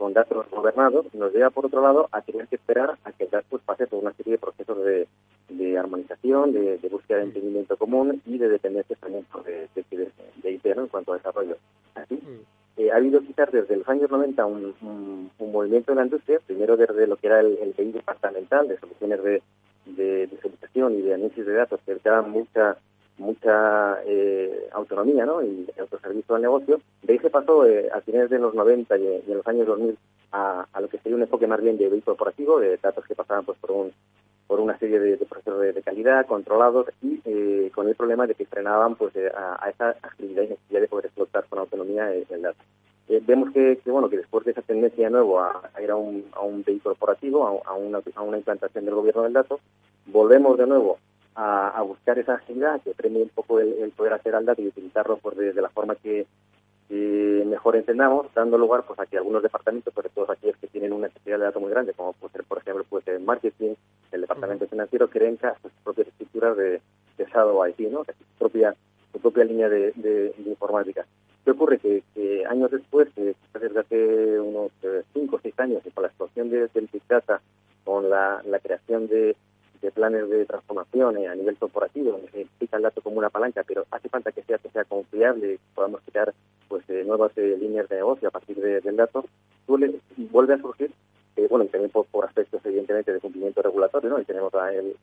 [0.00, 3.30] con datos gobernados nos lleva, por otro lado, a tener que esperar a que el
[3.30, 5.06] dato pues, pase por una serie de procesos de,
[5.50, 10.08] de armonización, de, búsqueda de entendimiento común y de dependencias también de, de,
[10.42, 11.58] de IT en cuanto a desarrollo.
[11.94, 12.80] Así, mm.
[12.80, 14.74] eh, ha habido quizás desde los años 90 un,
[15.38, 19.22] un, movimiento en la industria, primero desde lo que era el, el departamental de soluciones
[19.22, 19.42] de,
[19.84, 22.78] de visualización y de análisis de datos que daban mucha
[23.20, 25.42] mucha eh, autonomía ¿no?
[25.42, 26.80] y autoservicio al negocio.
[27.02, 29.96] De ahí se pasó eh, a finales de los 90 y, en los años 2000
[30.32, 33.14] a, a, lo que sería un enfoque más bien de vehículo corporativo, de datos que
[33.14, 33.92] pasaban pues por un
[34.46, 38.46] por una serie de, procesos de, calidad controlados y eh, con el problema de que
[38.46, 42.58] frenaban pues a, esa agilidad y necesidad de poder explotar con autonomía el, dato.
[43.08, 46.40] vemos que, bueno que después de esa tendencia de nuevo a, ir a un, a
[46.40, 49.60] un vehículo corporativo, a, una, a una implantación del gobierno del dato,
[50.06, 50.98] volvemos de nuevo
[51.40, 55.16] a, buscar esa agilidad que premie un poco el, poder hacer al dato y utilizarlo
[55.16, 56.26] por pues, de, la forma que,
[56.90, 61.08] mejor entendamos, dando lugar pues a que algunos departamentos, sobre todo aquellos que tienen una
[61.08, 63.74] necesidad de datos muy grande, como puede ser, por ejemplo, pues el marketing,
[64.12, 66.80] el departamento financiero, creen sus propias estructuras de,
[67.18, 68.04] de Shadow IT, ¿no?
[68.04, 68.74] su propia,
[69.12, 71.06] su propia línea de, informática.
[71.44, 71.78] ¿Qué ocurre?
[71.78, 72.02] Que,
[72.48, 74.70] años después, desde hace unos
[75.12, 77.40] 5 o 6 años, y con la explosión de, del Big Data,
[77.84, 79.36] con la creación de,
[79.80, 83.64] de planes de transformación a nivel corporativo, donde se implica el dato como una palanca,
[83.66, 86.32] pero hace falta que sea que sea confiable, podamos crear
[86.68, 89.24] pues eh, nuevas eh, líneas de negocio a partir del dato,
[89.66, 90.92] vuelve a surgir,
[91.36, 94.20] eh, bueno, también por, aspectos evidentemente de cumplimiento regulatorio, ¿no?
[94.20, 94.94] Y tenemos la, el,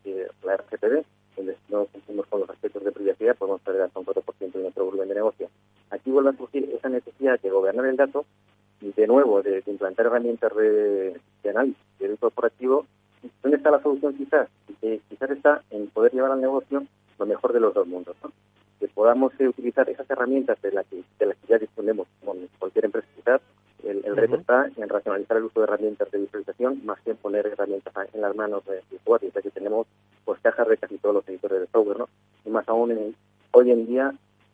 [0.43, 1.03] la RGPD,
[1.35, 4.85] donde no cumplimos con los aspectos de privacidad podemos perder hasta un 4% de nuestro
[4.85, 5.49] volumen de negocio.
[5.89, 8.25] Aquí vuelve a surgir esa necesidad de gobernar el dato
[8.81, 12.85] y de nuevo de, implantar herramientas de, de análisis de corporativo
[13.41, 14.49] ¿Dónde está la solución quizás?
[14.81, 16.85] eh, quizás está en poder llevar al negocio
[17.19, 18.15] lo mejor de los dos mundos,
[18.79, 22.37] que podamos eh, utilizar esas herramientas de las que, de las que ya disponemos con
[22.59, 23.41] cualquier empresa quizás.
[23.83, 27.17] El, el reto está en racionalizar el uso de herramientas de visualización más que en
[27.17, 29.87] poner herramientas en las manos de usuarios, ya que tenemos
[30.25, 32.09] pues cajas de casi todos los editores de software, ¿no?
[32.45, 33.15] Y más aún en,
[33.51, 34.13] hoy en día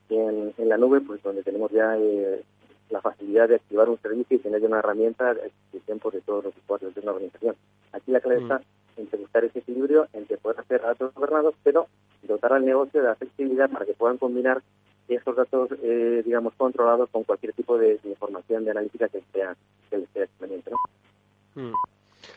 [0.09, 2.43] en, en, la nube, pues donde tenemos ya eh,
[2.89, 6.57] la facilidad de activar un servicio y tener una herramienta de tiempo de todos los
[6.57, 7.55] usuarios de una organización.
[7.91, 8.61] Aquí la clave está
[8.97, 11.87] entre buscar ese equilibrio entre poder hacer datos gobernados, pero
[12.21, 14.61] dotar al negocio de la flexibilidad para que puedan combinar
[15.07, 19.55] esos datos, eh, digamos, controlados con cualquier tipo de, información de analítica que sea,
[19.89, 20.71] que les sea conveniente.
[20.71, 21.61] ¿no?
[21.61, 21.73] Mm.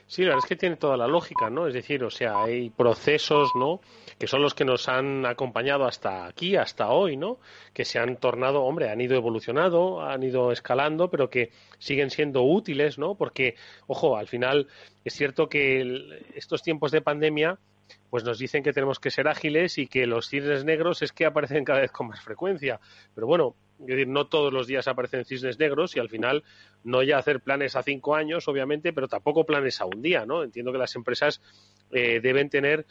[0.09, 1.67] Sí, la verdad es que tiene toda la lógica, ¿no?
[1.67, 3.81] Es decir, o sea, hay procesos, ¿no?
[4.19, 7.41] Que son los que nos han acompañado hasta aquí, hasta hoy, ¿no?
[7.75, 12.43] Que se han tornado, hombre, han ido evolucionando, han ido escalando, pero que siguen siendo
[12.43, 13.17] útiles, ¿no?
[13.17, 13.57] Porque,
[13.89, 14.69] ojo, al final
[15.05, 17.59] es cierto que estos tiempos de pandemia
[18.11, 21.27] pues nos dicen que tenemos que ser ágiles y que los cisnes negros es que
[21.27, 22.81] aparecen cada vez con más frecuencia.
[23.15, 26.45] Pero bueno, no todos los días aparecen cisnes negros y al final
[26.85, 30.43] no ya hacer planes a cinco años, obviamente, pero tampoco planes a un día, ¿no?
[30.43, 31.41] Entiendo que las empresas
[31.91, 32.87] eh, deben tener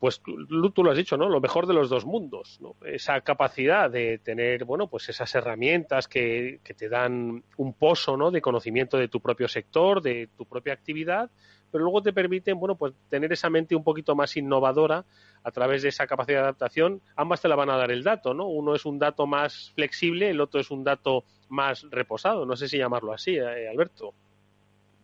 [0.00, 1.28] pues tú, lo has dicho, ¿no?
[1.28, 2.74] Lo mejor de los dos mundos, ¿no?
[2.86, 8.30] Esa capacidad de tener, bueno, pues esas herramientas que, que, te dan un pozo, ¿no?
[8.30, 11.30] De conocimiento de tu propio sector, de tu propia actividad,
[11.70, 15.04] pero luego te permiten, bueno, pues tener esa mente un poquito más innovadora
[15.42, 17.00] a través de esa capacidad de adaptación.
[17.16, 18.48] Ambas te la van a dar el dato, ¿no?
[18.48, 22.44] Uno es un dato más flexible, el otro es un dato más reposado.
[22.44, 24.12] No sé si llamarlo así, eh, Alberto.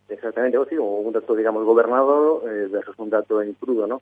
[0.09, 4.01] Exactamente, o sí, un dato, digamos, gobernado eh, versus un dato en crudo, ¿no?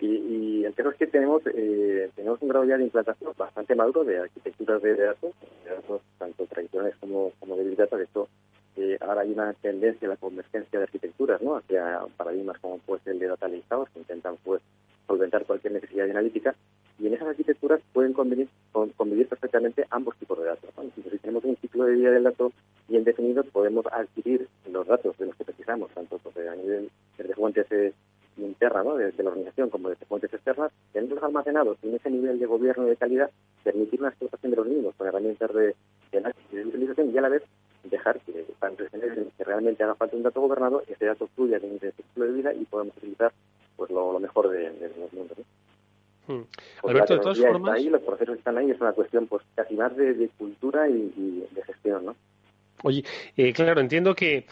[0.00, 3.74] Y, y el caso es que tenemos, eh, tenemos un grado ya de implantación bastante
[3.74, 5.32] maduro de arquitecturas de datos,
[5.64, 7.96] de datos tanto tradicionales como, como de Big Data.
[7.96, 8.28] De esto
[8.76, 11.56] eh, ahora hay una tendencia a la convergencia de arquitecturas, ¿no?
[11.56, 14.60] Hacia paradigmas como pues el de data listados, que intentan pues
[15.06, 16.54] solventar cualquier necesidad analítica.
[16.98, 18.48] Y en esas arquitecturas pueden convivir,
[18.96, 20.70] convivir perfectamente ambos tipos de datos.
[20.94, 22.52] Si tenemos un ciclo de vida del dato
[22.88, 27.34] bien definido, podemos adquirir los datos de los que precisamos, tanto pues, a nivel de
[27.34, 27.92] fuentes eh,
[28.36, 28.96] internas ¿no?
[28.96, 32.90] de, la organización como de fuentes externas, tenerlos almacenados en ese nivel de gobierno y
[32.90, 33.30] de calidad,
[33.62, 35.74] permitir una explotación de los mismos con herramientas de,
[36.12, 37.42] de análisis y de utilización y a la vez
[37.84, 41.92] dejar que para que realmente haga falta un dato gobernado, ese dato fluya en el
[41.92, 43.32] ciclo de vida y podemos utilizar
[43.76, 45.38] pues lo, mejor de, los mundos.
[46.26, 46.42] Hmm.
[46.88, 47.74] Alberto, de todas formas...
[47.74, 51.62] ahí, los procesos están ahí, es una cuestión pues casi más de, cultura y, de
[51.62, 52.16] gestión, ¿no?
[52.82, 53.04] Oye,
[53.36, 54.46] eh, claro, entiendo que,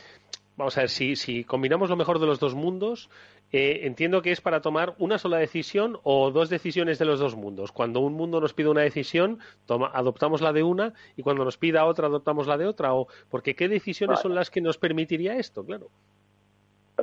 [0.57, 3.09] vamos a ver, si, si combinamos lo mejor de los dos mundos,
[3.53, 7.37] eh, entiendo que es para tomar una sola decisión o dos decisiones de los dos
[7.37, 7.71] mundos.
[7.71, 11.85] Cuando un mundo nos pide una decisión, adoptamos la de una y cuando nos pida
[11.85, 12.95] otra, adoptamos la de otra.
[12.95, 15.65] O, porque ¿qué decisiones son las que nos permitiría esto?
[15.65, 15.89] Claro.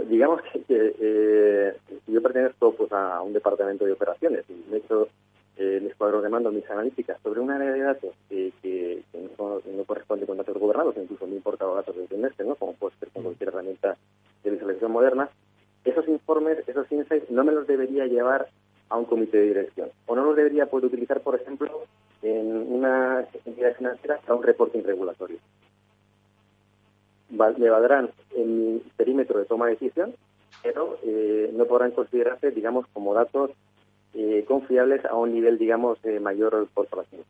[0.08, 1.74] Digamos que, eh,
[2.08, 5.08] yo pertenezco pues, a un departamento de operaciones y he hecho
[5.56, 9.04] eh, el escuadrón de mando mis analíticas sobre una área de datos que,
[9.38, 12.56] no, corresponde con datos gobernados, incluso me importa los datos del trimestre, ¿no?
[12.56, 13.98] como puede ser con cualquier herramienta
[14.44, 15.30] de visualización moderna
[15.90, 18.48] esos informes, esos insights, no me los debería llevar
[18.90, 19.90] a un comité de dirección.
[20.08, 21.84] O no los debería poder utilizar, por ejemplo,
[22.22, 25.38] en una entidad financiera para un reporting regulatorio.
[27.30, 30.14] me valdrán en mi perímetro de toma de decisión,
[30.64, 33.52] pero eh, no podrán considerarse, digamos, como datos
[34.14, 37.24] eh, confiables a un nivel, digamos, eh, mayor corporativo.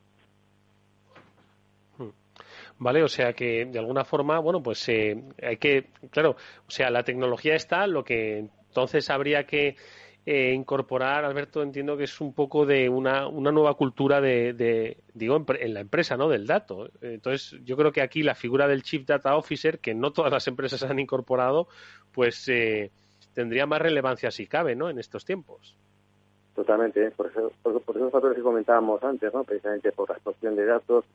[2.80, 3.04] ¿Vale?
[3.04, 7.04] O sea que de alguna forma, bueno, pues eh, hay que, claro, o sea, la
[7.04, 8.40] tecnología está, lo que
[8.70, 9.76] entonces habría que
[10.26, 15.46] eh, incorporar, Alberto, entiendo que es un poco de una, una nueva cultura de, digo,
[15.60, 16.30] en, la empresa, ¿no?
[16.30, 16.90] Del dato.
[17.02, 20.48] Entonces, yo creo que aquí la figura del Chief Data Officer, que no todas las
[20.48, 21.68] empresas han incorporado,
[22.12, 22.92] pues eh,
[23.34, 24.90] tendría más relevancia si cabe, ¿no?
[24.90, 25.76] En estos tiempos.
[26.54, 29.44] Totalmente, por, eso, por, por esos factores que comentábamos antes, ¿no?
[29.44, 31.06] Precisamente por la exposición de datos,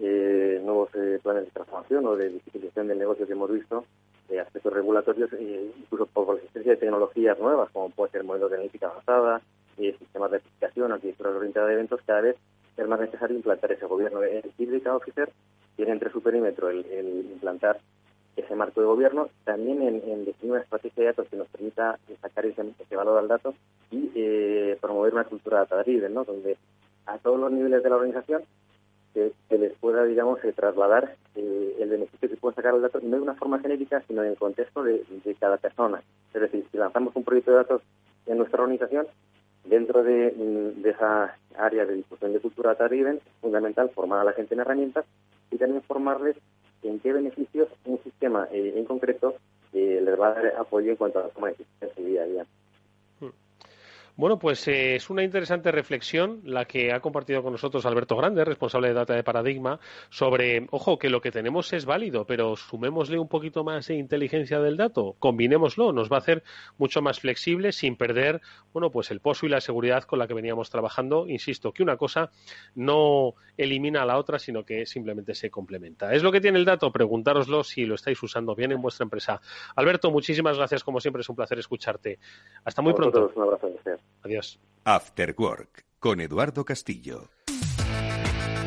[0.00, 3.84] eh, nuevos eh, planes de transformación o de digitalización del negocio que hemos visto,
[4.28, 8.50] eh, aspectos regulatorios, eh, incluso por la existencia de tecnologías nuevas, como puede ser modelos
[8.50, 9.40] de analítica avanzada,
[9.76, 12.36] sistemas de aplicación, arquitectura orientada de eventos, cada vez
[12.76, 14.22] es más necesario implantar ese gobierno.
[14.22, 15.30] El Chief Officer
[15.76, 16.84] tiene entre su perímetro el,
[17.32, 17.78] implantar
[18.36, 22.44] ese marco de gobierno, también en, definir una estrategia de datos que nos permita sacar
[22.46, 22.64] ese,
[22.96, 23.54] valor al dato
[23.90, 26.24] y promover una cultura data driven, ¿no?
[26.24, 26.56] donde
[27.06, 28.42] a todos los niveles de la organización
[29.48, 33.16] que, les pueda, digamos, eh, trasladar eh, el beneficio que puede sacar el dato, no
[33.16, 35.04] de una forma genérica, sino en el contexto de,
[35.38, 36.02] cada persona.
[36.32, 37.82] Es decir, si lanzamos un proyecto de datos
[38.26, 39.06] en nuestra organización,
[39.64, 44.32] dentro de, mm, esa área de discusión de cultura data es fundamental formar a la
[44.32, 45.04] gente en herramientas
[45.50, 46.36] y también formarles
[46.82, 49.34] en qué beneficios un sistema eh, en concreto
[49.72, 52.46] les va a dar apoyo en cuanto a la toma de decisiones día a día.
[54.18, 58.44] Bueno, pues eh, es una interesante reflexión la que ha compartido con nosotros Alberto Grande,
[58.44, 59.78] responsable de Data de Paradigma,
[60.10, 64.58] sobre, ojo, que lo que tenemos es válido, pero sumémosle un poquito más de inteligencia
[64.58, 66.42] del dato, combinémoslo, nos va a hacer
[66.78, 68.40] mucho más flexible sin perder,
[68.72, 71.28] bueno, pues el pozo y la seguridad con la que veníamos trabajando.
[71.28, 72.32] Insisto, que una cosa
[72.74, 76.12] no elimina a la otra, sino que simplemente se complementa.
[76.12, 79.40] Es lo que tiene el dato, preguntároslo si lo estáis usando bien en vuestra empresa.
[79.76, 82.18] Alberto, muchísimas gracias, como siempre es un placer escucharte.
[82.64, 83.30] Hasta muy pronto.
[83.36, 83.68] Un abrazo.
[84.22, 84.58] Adiós.
[84.84, 87.30] After Work con Eduardo Castillo.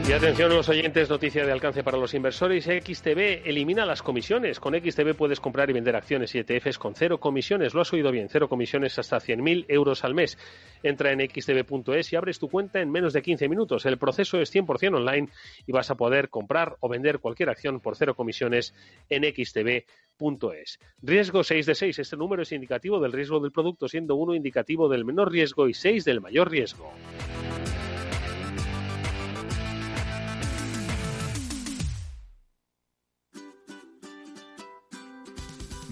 [0.07, 2.65] Y atención los oyentes, noticia de alcance para los inversores.
[2.65, 4.59] XTB elimina las comisiones.
[4.59, 7.73] Con XTB puedes comprar y vender acciones y ETFs con cero comisiones.
[7.73, 10.37] Lo has oído bien, cero comisiones hasta 100.000 euros al mes.
[10.83, 13.85] Entra en xtb.es y abres tu cuenta en menos de 15 minutos.
[13.85, 15.29] El proceso es 100% online
[15.67, 18.73] y vas a poder comprar o vender cualquier acción por cero comisiones
[19.07, 20.79] en xtb.es.
[21.01, 21.99] Riesgo 6 de 6.
[21.99, 25.73] Este número es indicativo del riesgo del producto, siendo uno indicativo del menor riesgo y
[25.73, 26.91] 6 del mayor riesgo.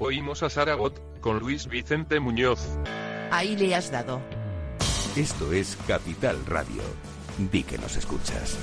[0.00, 2.60] Oímos a Saragot con Luis Vicente Muñoz.
[3.32, 4.20] Ahí le has dado.
[5.16, 6.82] Esto es Capital Radio.
[7.50, 8.56] Di que nos escuchas.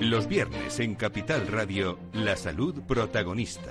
[0.00, 3.70] Los viernes en Capital Radio, la salud protagonista.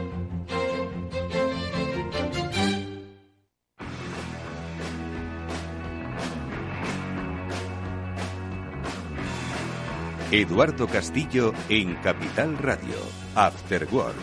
[10.31, 12.95] Eduardo Castillo en Capital Radio,
[13.35, 14.15] After Work.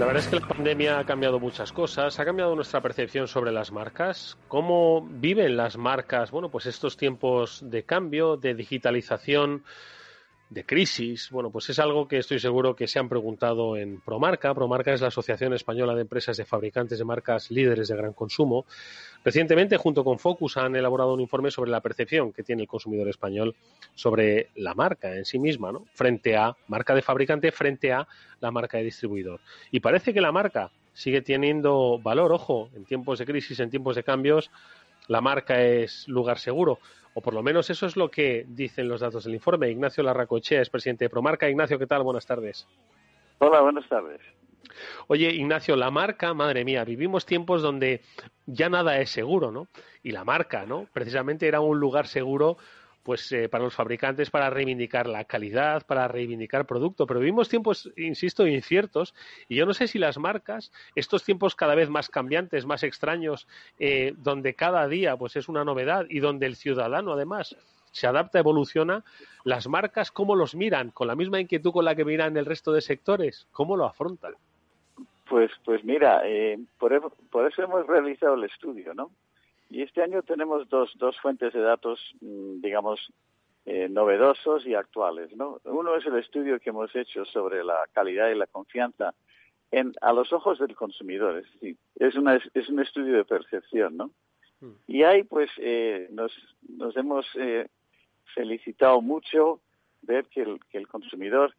[0.00, 3.52] La verdad es que la pandemia ha cambiado muchas cosas, ha cambiado nuestra percepción sobre
[3.52, 9.62] las marcas, cómo viven las marcas, bueno, pues estos tiempos de cambio, de digitalización,
[10.50, 14.52] de crisis, bueno, pues es algo que estoy seguro que se han preguntado en Promarca.
[14.52, 18.66] Promarca es la Asociación Española de Empresas de Fabricantes de Marcas Líderes de Gran Consumo.
[19.24, 23.08] Recientemente, junto con Focus, han elaborado un informe sobre la percepción que tiene el consumidor
[23.08, 23.54] español
[23.94, 25.86] sobre la marca en sí misma, ¿no?
[25.94, 28.08] Frente a marca de fabricante, frente a
[28.40, 29.40] la marca de distribuidor.
[29.70, 33.94] Y parece que la marca sigue teniendo valor, ojo, en tiempos de crisis, en tiempos
[33.94, 34.50] de cambios,
[35.10, 36.78] la marca es lugar seguro
[37.14, 39.68] o por lo menos eso es lo que dicen los datos del informe.
[39.68, 41.50] Ignacio Larracochea es presidente de Promarca.
[41.50, 42.04] Ignacio, ¿qué tal?
[42.04, 42.68] Buenas tardes.
[43.38, 44.20] Hola, buenas tardes.
[45.08, 48.02] Oye, Ignacio, la marca, madre mía, vivimos tiempos donde
[48.46, 49.66] ya nada es seguro, ¿no?
[50.04, 50.86] Y la marca, ¿no?
[50.92, 52.56] Precisamente era un lugar seguro
[53.10, 57.90] pues eh, para los fabricantes para reivindicar la calidad, para reivindicar producto, pero vivimos tiempos,
[57.96, 59.16] insisto, inciertos
[59.48, 63.48] y yo no sé si las marcas, estos tiempos cada vez más cambiantes, más extraños,
[63.80, 67.56] eh, donde cada día pues es una novedad y donde el ciudadano además
[67.90, 69.02] se adapta, evoluciona,
[69.42, 72.70] las marcas cómo los miran, con la misma inquietud con la que miran el resto
[72.70, 74.34] de sectores, cómo lo afrontan.
[75.28, 79.10] Pues, pues mira, eh, por, por eso hemos realizado el estudio, ¿no?
[79.70, 83.12] Y este año tenemos dos, dos fuentes de datos, mm, digamos,
[83.66, 85.34] eh, novedosos y actuales.
[85.36, 85.60] ¿no?
[85.64, 89.14] Uno es el estudio que hemos hecho sobre la calidad y la confianza
[89.70, 91.38] en, a los ojos del consumidor.
[91.38, 93.96] Es decir, es, una, es un estudio de percepción.
[93.96, 94.10] ¿no?
[94.60, 94.72] Hmm.
[94.88, 96.32] Y ahí, pues, eh, nos,
[96.68, 97.68] nos hemos eh,
[98.34, 99.60] felicitado mucho
[100.02, 101.54] ver que el, que el consumidor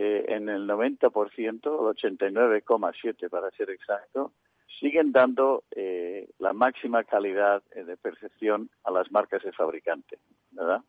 [0.00, 4.32] en el 90%, el 89,7% para ser exacto,
[4.80, 10.18] siguen dando eh, la máxima calidad eh, de percepción a las marcas de fabricante,
[10.52, 10.82] ¿verdad?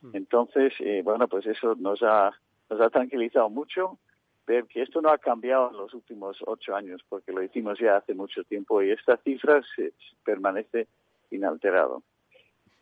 [0.00, 0.16] Mm.
[0.16, 2.32] Entonces, eh, bueno, pues eso nos ha,
[2.70, 3.98] nos ha tranquilizado mucho
[4.46, 7.96] ver que esto no ha cambiado en los últimos ocho años, porque lo hicimos ya
[7.96, 9.92] hace mucho tiempo y esta cifra se,
[10.24, 10.88] permanece
[11.30, 12.02] inalterado.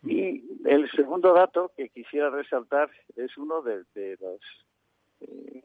[0.03, 0.09] Mm.
[0.09, 4.39] Y el segundo dato que quisiera resaltar es uno de, de los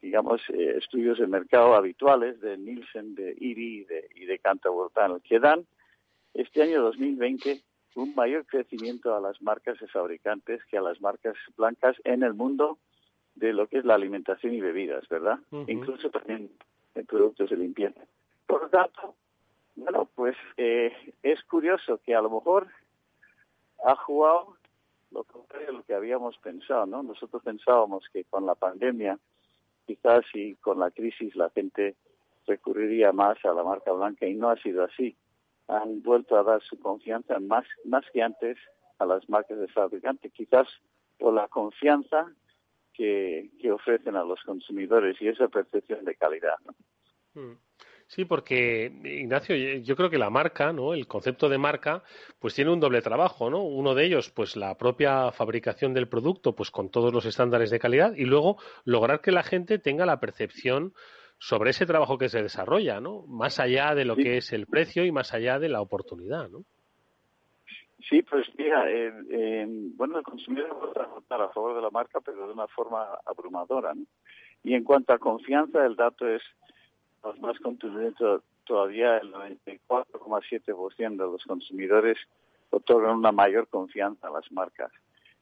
[0.01, 4.41] digamos, eh, estudios de mercado habituales de Nielsen, de IRI y de, y de
[5.23, 5.65] que dan
[6.33, 7.61] este año 2020
[7.95, 12.33] un mayor crecimiento a las marcas de fabricantes que a las marcas blancas en el
[12.33, 12.79] mundo
[13.35, 15.39] de lo que es la alimentación y bebidas, ¿verdad?
[15.67, 16.49] Incluso también
[16.95, 18.01] en productos de limpieza.
[18.47, 19.15] Por lo tanto,
[19.75, 20.91] bueno, pues eh,
[21.23, 22.67] es curioso que a lo mejor
[23.85, 24.57] ha jugado
[25.11, 27.03] lo contrario de lo que habíamos pensado, ¿no?
[27.03, 29.19] Nosotros pensábamos que con la pandemia,
[29.85, 31.95] quizás y con la crisis, la gente
[32.45, 35.15] recurriría más a la marca blanca y no ha sido así.
[35.67, 38.57] Han vuelto a dar su confianza más, más que antes
[38.99, 40.67] a las marcas de fabricante, quizás
[41.17, 42.31] por la confianza
[42.93, 46.55] que, que ofrecen a los consumidores y esa percepción de calidad.
[46.65, 47.41] ¿no?
[47.41, 47.57] Mm.
[48.13, 50.93] Sí, porque Ignacio, yo creo que la marca, ¿no?
[50.93, 52.03] El concepto de marca,
[52.37, 53.63] pues tiene un doble trabajo, ¿no?
[53.63, 57.79] Uno de ellos, pues la propia fabricación del producto, pues con todos los estándares de
[57.79, 60.93] calidad, y luego lograr que la gente tenga la percepción
[61.39, 63.25] sobre ese trabajo que se desarrolla, ¿no?
[63.25, 66.59] Más allá de lo que es el precio y más allá de la oportunidad, ¿no?
[68.07, 68.85] Sí, pues mira,
[69.95, 73.95] bueno, el consumidor puede votar a favor de la marca, pero de una forma abrumadora,
[73.95, 74.03] ¿no?
[74.63, 76.43] Y en cuanto a confianza, el dato es
[77.23, 82.17] los más contundentes todavía el 94,7% de los consumidores
[82.69, 84.91] otorgan una mayor confianza a las marcas.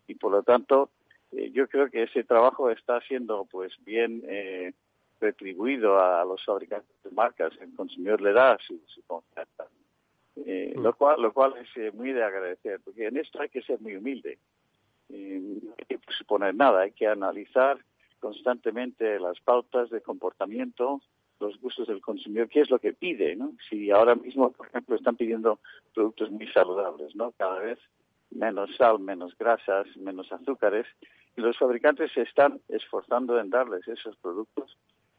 [0.07, 0.89] Y por lo tanto
[1.31, 4.73] eh, yo creo que ese trabajo está siendo pues bien eh,
[5.19, 7.53] retribuido a los fabricantes de marcas.
[7.61, 9.67] El consumidor le da su, confianza
[10.45, 13.79] eh, lo cual lo cual es muy de agradecer porque en esto hay que ser
[13.81, 14.37] muy humilde.
[15.09, 17.77] No hay que suponer nada hay que analizar
[18.19, 21.01] constantemente las pautas de comportamiento
[21.41, 23.53] los gustos del consumidor, qué es lo que pide, ¿no?
[23.69, 25.59] Si ahora mismo, por ejemplo, están pidiendo
[25.93, 27.31] productos muy saludables, ¿no?
[27.31, 27.79] Cada vez
[28.29, 30.85] menos sal, menos grasas, menos azúcares,
[31.35, 34.77] y los fabricantes se están esforzando en darles esos productos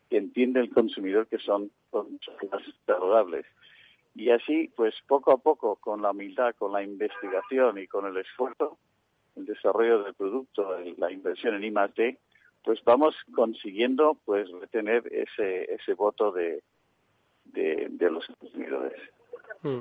[0.09, 3.47] que entiende el consumidor que son, más saludables.
[4.15, 8.17] Y así, pues poco a poco, con la humildad, con la investigación y con el
[8.19, 8.79] esfuerzo,
[9.37, 12.19] el desarrollo del producto, la inversión en I+D,
[12.65, 16.63] pues vamos consiguiendo pues retener ese ese voto de
[17.45, 19.01] de, los consumidores.
[19.63, 19.81] Mm.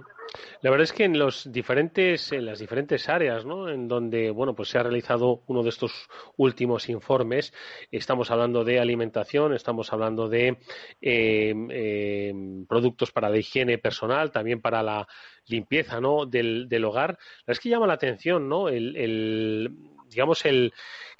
[0.62, 3.68] La verdad es que en los diferentes, en las diferentes áreas, ¿no?
[3.68, 6.08] En donde, bueno, pues se ha realizado uno de estos
[6.38, 7.54] últimos informes,
[7.90, 10.60] estamos hablando de alimentación, estamos hablando de
[11.02, 12.34] eh, eh,
[12.68, 15.08] productos para la higiene personal, también para la
[15.48, 16.26] limpieza, ¿no?
[16.26, 17.12] Del, del hogar.
[17.12, 17.18] La
[17.48, 18.70] verdad es que llama la atención, ¿no?
[18.70, 19.76] El, el
[20.10, 20.74] digamos el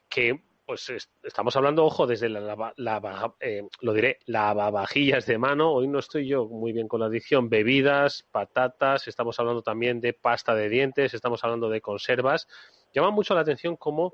[0.08, 0.42] que
[0.72, 5.70] pues estamos hablando, ojo, desde la, la, eh, lo diré, lavavajillas de mano.
[5.74, 7.50] Hoy no estoy yo muy bien con la adicción.
[7.50, 12.48] Bebidas, patatas, estamos hablando también de pasta de dientes, estamos hablando de conservas.
[12.94, 14.14] Llama mucho la atención cómo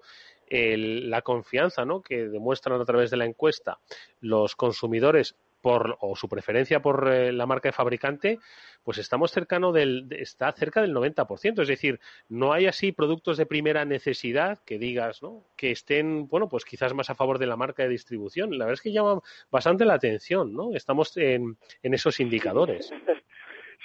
[0.49, 2.01] la confianza ¿no?
[2.01, 3.77] que demuestran a través de la encuesta
[4.19, 8.39] los consumidores por, o su preferencia por eh, la marca de fabricante,
[8.83, 11.61] pues estamos cercano del, está cerca del 90%.
[11.61, 11.99] Es decir,
[12.29, 15.43] no hay así productos de primera necesidad que digas, ¿no?
[15.55, 18.51] Que estén, bueno, pues quizás más a favor de la marca de distribución.
[18.51, 20.73] La verdad es que llama bastante la atención, ¿no?
[20.73, 22.93] Estamos en, en esos indicadores.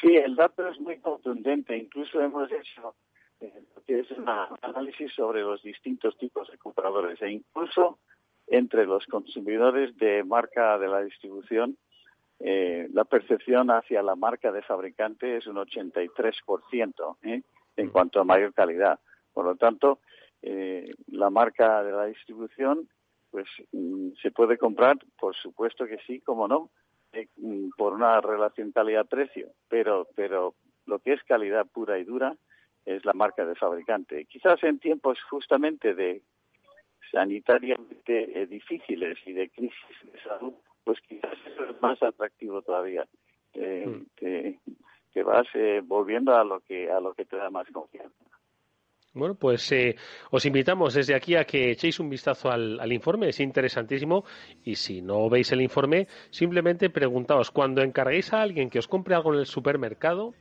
[0.01, 1.77] Sí, el dato es muy contundente.
[1.77, 2.97] Incluso hemos hecho
[3.41, 3.53] eh,
[3.87, 7.99] es un análisis sobre los distintos tipos de compradores e incluso
[8.53, 11.79] entre los consumidores de marca de la distribución,
[12.39, 17.43] eh, la percepción hacia la marca de fabricante es un 83% ¿eh?
[17.77, 19.01] en cuanto a mayor calidad.
[19.33, 20.01] Por lo tanto,
[20.43, 22.91] eh, la marca de la distribución,
[23.31, 26.69] pues mm, se puede comprar, por supuesto que sí, como no,
[27.39, 32.37] mm, por una relación calidad-precio, pero, pero lo que es calidad pura y dura
[32.85, 34.27] es la marca de fabricante.
[34.27, 36.21] Quizás en tiempos justamente de
[37.13, 43.07] sanitariamente eh, difíciles y de crisis de salud, pues quizás eso es más atractivo todavía.
[43.55, 44.07] Eh, mm.
[44.17, 48.17] que, vas eh, volviendo a lo que a lo que te da más confianza.
[49.13, 49.71] Bueno, pues
[50.31, 54.25] os invitamos desde aquí a que echéis un vistazo al, al, informe, es interesantísimo.
[54.65, 59.15] Y si no veis el informe, simplemente preguntaos, cuando encarguéis a alguien que os compre
[59.15, 60.33] algo en el supermercado,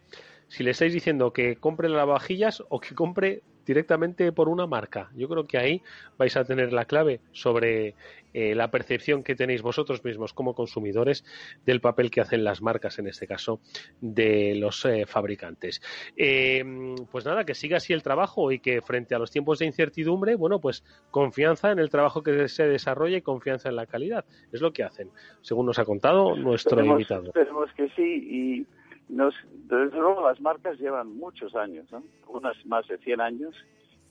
[0.48, 5.10] si le estáis diciendo que compre lavavajillas o que compre directamente por una marca.
[5.16, 5.82] Yo creo que ahí
[6.18, 7.96] vais a tener la clave sobre
[8.34, 11.26] eh, la percepción que tenéis vosotros mismos como consumidores
[11.66, 13.60] del papel que hacen las marcas, en este caso,
[14.00, 15.82] de los eh, fabricantes.
[16.16, 16.64] Eh,
[17.12, 20.36] pues nada, que siga así el trabajo y que frente a los tiempos de incertidumbre,
[20.36, 24.26] bueno, pues confianza en el trabajo que se desarrolla y confianza en la calidad.
[24.52, 25.10] Es lo que hacen,
[25.42, 27.26] según nos ha contado nuestro invitado.
[27.26, 28.66] Esperemos que sí y
[29.10, 29.36] nos,
[29.68, 32.04] desde luego las marcas llevan muchos años, ¿no?
[32.28, 33.56] unas más de 100 años.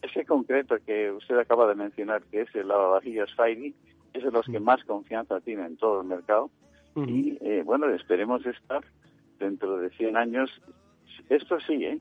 [0.03, 3.75] Ese concreto que usted acaba de mencionar, que es el lavavajillas Fairy,
[4.13, 6.51] es de los que más confianza tiene en todo el mercado.
[6.97, 8.85] Y eh, bueno, esperemos estar
[9.39, 10.51] dentro de 100 años.
[11.29, 11.99] Esto sí, ¿eh?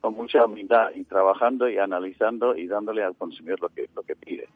[0.00, 4.14] con mucha humildad y trabajando y analizando y dándole al consumidor lo que, lo que
[4.14, 4.48] pide.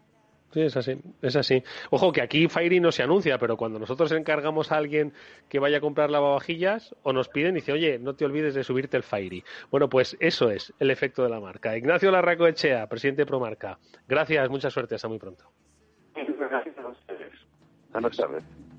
[0.52, 1.62] Sí, es así, es así.
[1.90, 5.12] Ojo que aquí Fairy no se anuncia, pero cuando nosotros encargamos a alguien
[5.48, 8.96] que vaya a comprar lavavajillas o nos piden, dice, oye, no te olvides de subirte
[8.96, 9.44] el Fairy.
[9.70, 11.76] Bueno, pues eso es el efecto de la marca.
[11.76, 13.78] Ignacio Larraco Echea, presidente de Promarca.
[14.08, 15.44] Gracias, mucha suerte, hasta muy pronto.
[16.16, 17.32] Gracias a ustedes.
[17.92, 18.69] Buenas tardes.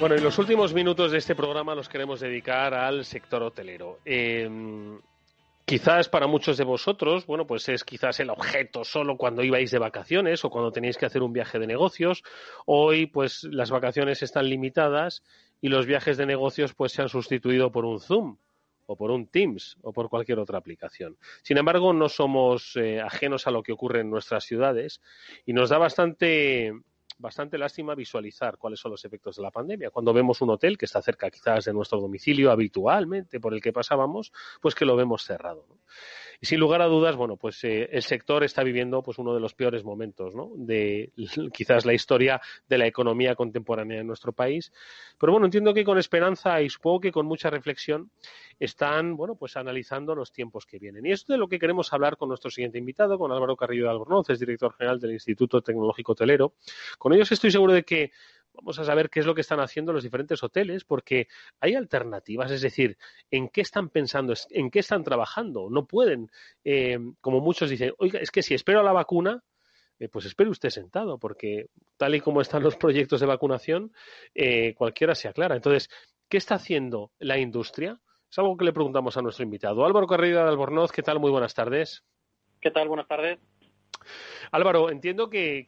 [0.00, 3.98] Bueno, y los últimos minutos de este programa los queremos dedicar al sector hotelero.
[4.06, 4.48] Eh,
[5.66, 9.78] quizás para muchos de vosotros, bueno, pues es quizás el objeto solo cuando ibais de
[9.78, 12.22] vacaciones o cuando tenéis que hacer un viaje de negocios.
[12.64, 15.22] Hoy, pues las vacaciones están limitadas
[15.60, 18.38] y los viajes de negocios pues se han sustituido por un Zoom
[18.86, 21.18] o por un Teams o por cualquier otra aplicación.
[21.42, 25.02] Sin embargo, no somos eh, ajenos a lo que ocurre en nuestras ciudades
[25.44, 26.72] y nos da bastante
[27.20, 29.90] bastante lástima visualizar cuáles son los efectos de la pandemia.
[29.90, 33.72] Cuando vemos un hotel que está cerca quizás de nuestro domicilio habitualmente por el que
[33.72, 35.66] pasábamos, pues que lo vemos cerrado.
[36.40, 39.40] Y sin lugar a dudas, bueno, pues eh, el sector está viviendo pues uno de
[39.40, 40.50] los peores momentos, ¿no?
[40.56, 41.12] De
[41.52, 44.72] quizás la historia de la economía contemporánea en nuestro país.
[45.18, 48.10] Pero bueno, entiendo que con esperanza y supongo que con mucha reflexión
[48.58, 51.04] están, bueno, pues analizando los tiempos que vienen.
[51.04, 53.90] Y es de lo que queremos hablar con nuestro siguiente invitado, con Álvaro Carrillo de
[53.90, 56.54] Albornoz, es director general del Instituto Tecnológico Hotelero.
[56.98, 58.12] Con ellos estoy seguro de que
[58.60, 61.28] vamos a saber qué es lo que están haciendo los diferentes hoteles, porque
[61.60, 62.98] hay alternativas, es decir,
[63.30, 65.68] en qué están pensando, en qué están trabajando.
[65.70, 66.30] No pueden,
[66.64, 69.42] eh, como muchos dicen, oiga, es que si espero a la vacuna,
[69.98, 73.92] eh, pues espere usted sentado, porque tal y como están los proyectos de vacunación,
[74.34, 75.56] eh, cualquiera se aclara.
[75.56, 75.88] Entonces,
[76.28, 77.98] ¿qué está haciendo la industria?
[78.30, 79.84] Es algo que le preguntamos a nuestro invitado.
[79.84, 81.18] Álvaro Carrera de Albornoz, ¿qué tal?
[81.18, 82.04] Muy buenas tardes.
[82.60, 82.88] ¿Qué tal?
[82.88, 83.38] Buenas tardes.
[84.52, 85.66] Álvaro, entiendo que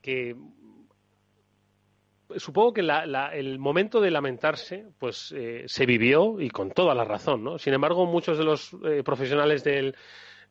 [2.37, 7.45] supongo que el momento de lamentarse pues eh, se vivió y con toda la razón,
[7.45, 7.59] ¿no?
[7.59, 9.95] Sin embargo, muchos de los eh, profesionales del,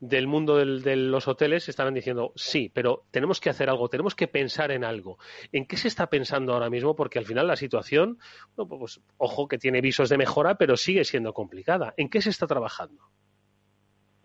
[0.01, 4.27] del mundo de los hoteles estarán diciendo sí, pero tenemos que hacer algo, tenemos que
[4.27, 5.17] pensar en algo.
[5.51, 6.95] ¿En qué se está pensando ahora mismo?
[6.95, 8.17] Porque al final la situación,
[8.55, 11.93] pues ojo que tiene visos de mejora, pero sigue siendo complicada.
[11.97, 13.03] ¿En qué se está trabajando?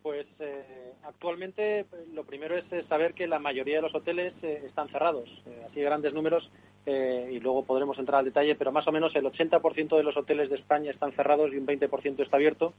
[0.03, 1.85] Pues eh, actualmente
[2.15, 5.29] lo primero es saber que la mayoría de los hoteles están cerrados.
[5.69, 6.49] así grandes números
[6.89, 10.17] eh, y luego podremos entrar al detalle, pero más o menos el 80% de los
[10.17, 12.75] hoteles de España están cerrados y un 20% está abierto.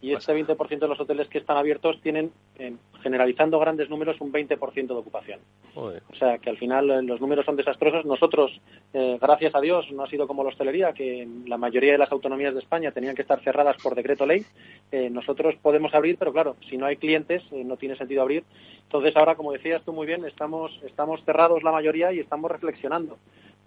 [0.00, 4.32] Y este 20% de los hoteles que están abiertos tienen, eh, generalizando grandes números, un
[4.32, 5.38] 20% de ocupación.
[5.76, 8.04] O sea que al final eh, los números son desastrosos.
[8.04, 8.60] Nosotros,
[8.92, 12.54] gracias a Dios, no ha sido como la hostelería, que la mayoría de las autonomías
[12.54, 14.44] de España tenían que estar cerradas por decreto ley.
[15.10, 18.42] nosotros podemos abrir, pero claro, si no hay clientes, no tiene sentido abrir.
[18.84, 23.16] Entonces ahora, como decías tú muy bien, estamos, estamos cerrados la mayoría y estamos reflexionando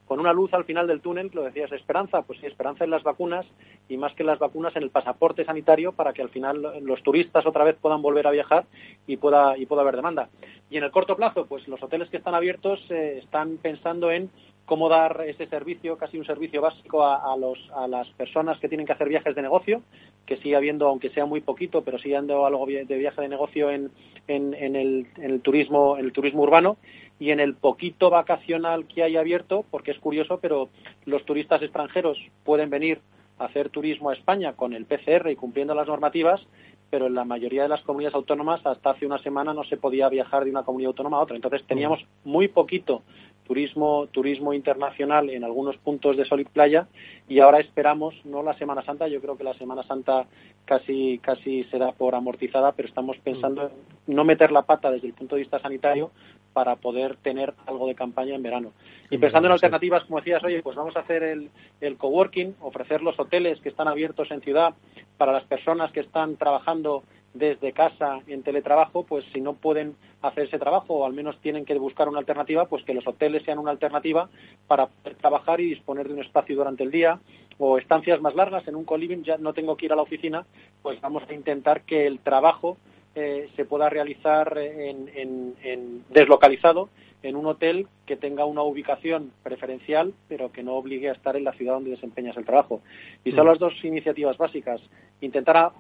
[0.06, 3.04] con una luz al final del túnel, lo decías, esperanza, pues sí, esperanza en las
[3.04, 3.46] vacunas
[3.90, 7.02] y más que en las vacunas en el pasaporte sanitario para que al final los
[7.02, 8.66] turistas otra vez puedan volver a viajar
[9.08, 10.30] y pueda, y pueda haber demanda.
[10.70, 14.30] Y en el corto plazo, pues los hoteles que están abiertos eh, están pensando en
[14.66, 18.88] cómo dar ese servicio, casi un servicio básico a, los, a las personas que tienen
[18.88, 19.84] que hacer viajes de negocio,
[20.26, 23.70] que sigue habiendo, aunque sea muy poquito, pero sigue habiendo algo de viaje de negocio
[23.70, 23.92] en,
[24.28, 26.78] el turismo, en el turismo urbano
[27.20, 30.70] y en el poquito vacacional que hay abierto, porque es curioso, pero
[31.06, 33.00] los turistas extranjeros pueden venir
[33.38, 36.42] a hacer turismo a España con el PCR y cumpliendo las normativas,
[36.90, 40.08] pero en la mayoría de las comunidades autónomas hasta hace una semana no se podía
[40.10, 41.36] viajar de una comunidad autónoma a otra.
[41.36, 43.04] Entonces teníamos muy poquito
[43.46, 46.88] turismo, turismo internacional en algunos puntos de sol y playa
[47.28, 50.26] y ahora esperamos, no la Semana Santa, yo creo que la Semana Santa
[50.66, 53.72] casi, casi será por amortizada, pero estamos pensando
[54.08, 56.12] en no meter la pata desde el punto de vista sanitario
[56.54, 58.72] para poder tener algo de campaña en verano.
[59.10, 61.50] Y pensando en alternativas, como decías, oye, pues vamos a hacer el,
[61.82, 64.74] el coworking, ofrecer los hoteles que están abiertos en ciudad
[65.18, 67.04] para las personas que están trabajando
[67.36, 71.66] desde casa en teletrabajo, pues si no pueden hacer ese trabajo o al menos tienen
[71.66, 74.30] que buscar una alternativa, pues que los hoteles sean una alternativa
[74.68, 77.20] para poder trabajar y disponer de un espacio durante el día
[77.58, 80.46] o estancias más largas en un co-living, ya no tengo que ir a la oficina,
[80.82, 82.78] pues vamos a intentar que el trabajo
[83.16, 86.90] eh, se pueda realizar en, deslocalizado
[87.22, 91.44] en un hotel que tenga una ubicación preferencial, pero que no obligue a estar en
[91.44, 92.82] la ciudad donde desempeñas el trabajo.
[93.24, 93.50] Y son mm.
[93.50, 94.80] las dos iniciativas básicas.
[95.22, 95.72] Intentar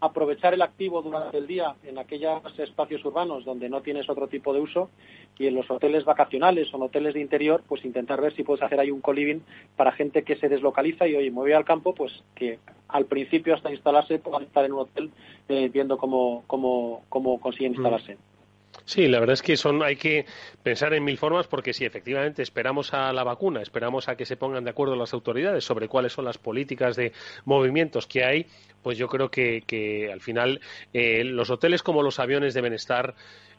[0.00, 4.52] aprovechar el activo durante el día en aquellos espacios urbanos donde no tienes otro tipo
[4.52, 4.90] de uso
[5.38, 8.62] y en los hoteles vacacionales o en hoteles de interior, pues intentar ver si puedes
[8.62, 9.40] hacer ahí un co-living
[9.76, 13.54] para gente que se deslocaliza y oye, me voy al campo, pues que al principio
[13.54, 15.10] hasta instalarse puedan estar en un hotel
[15.48, 18.27] eh, viendo cómo, cómo, cómo consiguen mm.
[18.84, 20.24] Sí, la verdad es que son, hay que
[20.62, 24.36] pensar en mil formas porque si efectivamente esperamos a la vacuna, esperamos a que se
[24.36, 27.12] pongan de acuerdo las autoridades sobre cuáles son las políticas de
[27.44, 28.46] movimientos que hay,
[28.82, 30.60] pues yo creo que, al final
[30.92, 33.14] eh, los hoteles como los aviones deben estar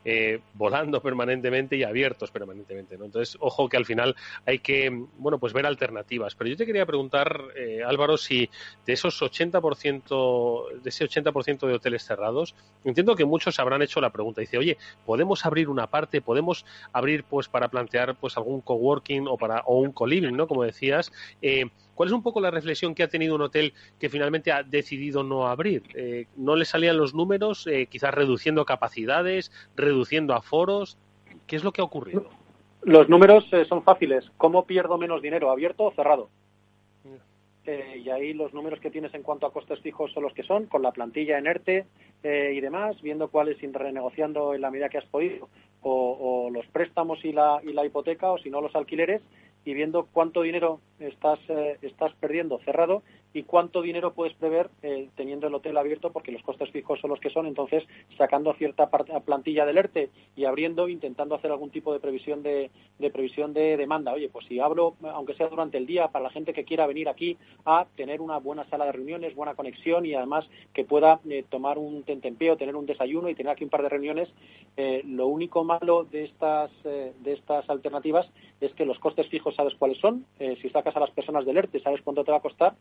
[0.06, 2.96] eh, volando permanentemente y abiertos permanentemente.
[2.96, 6.36] Entonces, ojo que al final hay que bueno pues ver alternativas.
[6.36, 8.50] Pero yo te quería preguntar, eh, Álvaro, si
[8.86, 14.12] de esos 80%, de ese 80% de hoteles cerrados, entiendo que muchos habrán hecho la
[14.12, 14.42] pregunta.
[14.42, 16.22] Dice, oye, ¿podemos abrir una parte?
[16.22, 20.48] ¿Podemos abrir pues para plantear pues algún coworking o para o un co-living, ¿no?
[20.48, 21.12] Como decías.
[21.42, 21.66] Eh,
[22.00, 25.22] ¿Cuál es un poco la reflexión que ha tenido un hotel que finalmente ha decidido
[25.22, 25.84] no abrir?
[25.96, 30.98] Eh, ¿No le salían los números, eh, quizás reduciendo capacidades, reduciendo aforos?
[31.46, 32.30] ¿Qué es lo que ha ocurrido?
[32.84, 34.32] Los números eh, son fáciles.
[34.38, 36.30] ¿Cómo pierdo menos dinero, abierto o cerrado?
[37.66, 40.66] y ahí los números que tienes en cuanto a costes fijos son los que son,
[40.66, 41.86] con la plantilla en ERTE
[42.24, 45.50] y demás, viendo cuáles ir renegociando en la medida que has podido,
[45.84, 49.22] o, los préstamos y la, y la hipoteca, o si no los alquileres,
[49.66, 53.04] y viendo cuánto dinero estás, eh, estás perdiendo cerrado
[53.34, 57.12] y cuánto dinero puedes prever eh, teniendo el hotel abierto porque los costes fijos son
[57.12, 57.84] los que son, entonces
[58.18, 62.72] sacando cierta plantilla del ERTE y abriendo, intentando hacer algún tipo de previsión de,
[63.12, 64.14] previsión de demanda.
[64.14, 67.08] Oye, pues si abro, aunque sea durante el día, para la gente que quiera venir
[67.08, 71.46] aquí a tener una buena sala de reuniones, buena conexión y además que pueda eh,
[71.50, 74.30] tomar un tentempeo, tener un desayuno y tener aquí un par de reuniones,
[75.06, 78.26] lo único malo de estas, de estas alternativas
[78.62, 80.26] es que los costes fijos sabes cuáles son,
[80.62, 82.76] si sacas a las personas del ERTE sabes cuánto te va a costar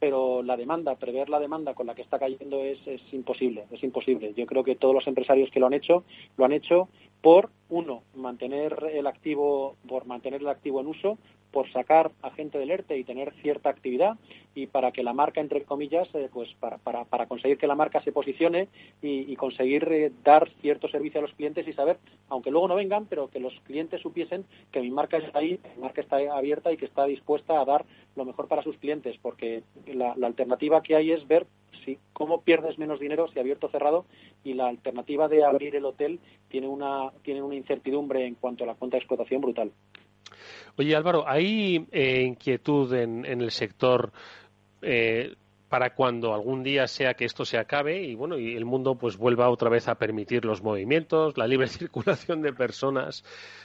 [0.00, 3.82] pero la demanda, prever la demanda con la que está cayendo es, es imposible, es
[3.84, 4.32] imposible.
[4.34, 6.04] Yo creo que todos los empresarios que lo han hecho,
[6.38, 6.88] lo han hecho
[7.20, 11.18] por uno, mantener el activo, por mantener el activo en uso,
[11.50, 14.16] por sacar a gente del ERTE y tener cierta actividad
[14.54, 17.74] y para que la marca, entre comillas, eh, pues para, para, para, conseguir que la
[17.74, 18.68] marca se posicione
[19.02, 21.98] y, conseguir eh, dar cierto servicio a los clientes y saber,
[22.28, 25.82] aunque luego no vengan, pero que los clientes supiesen que mi marca está ahí, mi
[25.82, 27.84] marca está abierta y que está dispuesta a dar
[28.16, 31.46] lo mejor para sus clientes, porque la, la alternativa que hay es ver
[31.84, 34.04] si cómo pierdes menos dinero si abierto o cerrado
[34.44, 38.66] y la alternativa de abrir el hotel tiene una tiene una incertidumbre en cuanto a
[38.66, 39.72] la cuenta de explotación brutal.
[40.76, 44.12] Oye Álvaro, ¿hay eh, inquietud en, el sector
[44.82, 45.34] eh,
[45.68, 49.16] para cuando algún día sea que esto se acabe y bueno y el mundo pues
[49.16, 53.24] vuelva otra vez a permitir los movimientos, la libre circulación de personas,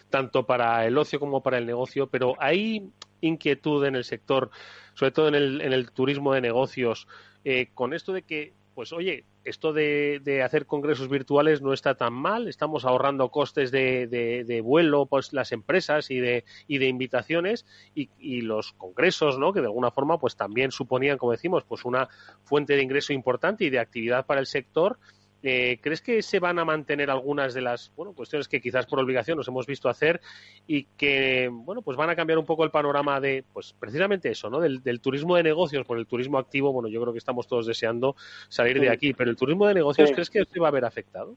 [0.09, 2.89] tanto para el ocio como para el negocio, pero hay
[3.21, 4.51] inquietud en el sector,
[4.93, 7.07] sobre todo en el, en el turismo de negocios,
[7.43, 12.13] eh, con esto de que pues oye, esto de, hacer congresos virtuales no está tan
[12.13, 17.65] mal, estamos ahorrando costes de, vuelo, pues las empresas y de, y de invitaciones.
[17.95, 19.53] Y, y, los congresos, ¿no?
[19.53, 22.09] Que de alguna forma pues también suponían, como decimos, pues una
[22.43, 24.99] fuente de ingreso importante y de actividad para el sector
[25.47, 28.99] eh, ¿Crees que se van a mantener algunas de las bueno, cuestiones que quizás por
[28.99, 30.19] obligación nos hemos visto hacer
[30.65, 34.49] y que bueno, pues van a cambiar un poco el panorama de, pues precisamente eso,
[34.49, 34.59] ¿no?
[34.59, 36.73] Del, turismo de negocios por el turismo activo?
[36.73, 38.15] Bueno, yo creo que estamos todos deseando
[38.49, 41.35] salir de aquí, pero el turismo de negocios, ¿crees que se va a ver afectado?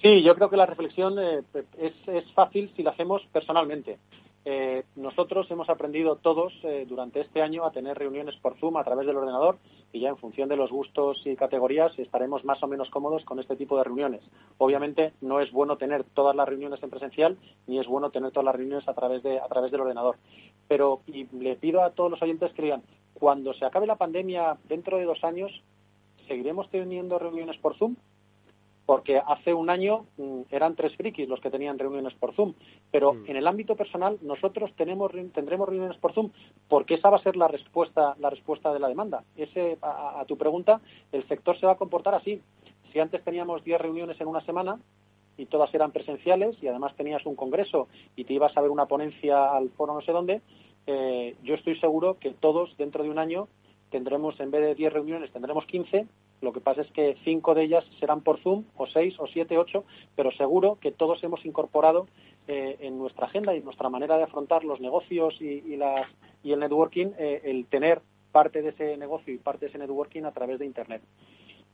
[0.00, 1.42] Sí, yo creo que la reflexión eh,
[1.76, 3.98] es, es fácil si la hacemos personalmente.
[4.98, 9.06] Nosotros hemos aprendido todos eh, durante este año a tener reuniones por Zoom a través
[9.06, 9.56] del ordenador
[9.92, 13.38] y ya en función de los gustos y categorías estaremos más o menos cómodos con
[13.38, 14.22] este tipo de reuniones.
[14.58, 17.38] Obviamente no es bueno tener todas las reuniones en presencial
[17.68, 20.16] ni es bueno tener todas las reuniones a través de a través del ordenador.
[20.66, 22.82] Pero y le pido a todos los oyentes que digan
[23.14, 25.62] cuando se acabe la pandemia dentro de dos años
[26.26, 27.94] seguiremos teniendo reuniones por Zoom
[28.88, 32.54] porque hace un año mm, eran tres frikis los que tenían reuniones por Zoom,
[32.90, 33.26] pero mm.
[33.26, 36.30] en el ámbito personal nosotros tenemos, tendremos reuniones por Zoom
[36.70, 39.24] porque esa va a ser la respuesta, la respuesta de la demanda.
[39.36, 40.80] Ese, a, tu pregunta,
[41.12, 42.40] el sector se va a comportar así.
[42.90, 44.80] Si antes teníamos 10 reuniones en una semana
[45.36, 48.86] y todas eran presenciales y además tenías un congreso y te ibas a ver una
[48.86, 50.40] ponencia al foro no sé dónde,
[50.86, 53.48] eh, yo estoy seguro que todos dentro de un año
[53.90, 56.06] tendremos, en vez de 10 reuniones, tendremos 15
[56.40, 59.58] lo que pasa es que cinco de ellas serán por Zoom, o seis, o siete,
[59.58, 59.84] ocho,
[60.14, 62.06] pero seguro que todos hemos incorporado
[62.46, 65.62] eh, en nuestra agenda y nuestra manera de afrontar los negocios y,
[66.42, 68.00] y el networking eh, el tener
[68.32, 71.02] parte de ese negocio y parte de ese networking a través de Internet.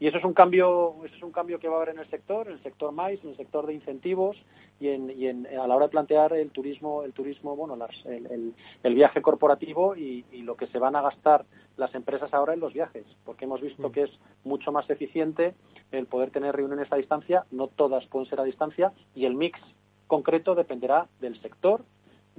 [0.00, 2.10] Y eso es un cambio, eso es un cambio que va a haber en el
[2.10, 4.36] sector, en el sector MAIS, en el sector de incentivos
[4.80, 8.54] y, en, y en, a la hora de plantear el turismo, el turismo, bueno, el,
[8.82, 11.44] el, viaje corporativo y, y, lo que se van a gastar
[11.76, 13.92] las empresas ahora en los viajes, porque hemos visto mm.
[13.92, 14.10] que es
[14.42, 15.54] mucho más eficiente
[15.92, 19.60] el poder tener reuniones a distancia, no todas pueden ser a distancia y el mix
[20.06, 21.84] concreto dependerá del sector,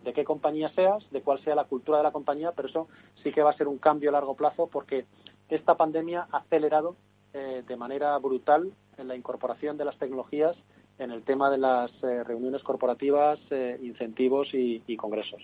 [0.03, 2.87] de qué compañía seas, de cuál sea la cultura de la compañía, pero eso
[3.23, 5.05] sí que va a ser un cambio a largo plazo porque
[5.49, 6.95] esta pandemia ha acelerado
[7.35, 10.55] eh, de manera brutal en la incorporación de las tecnologías
[10.97, 13.37] en el tema de las reuniones corporativas,
[13.81, 15.41] incentivos y, congresos.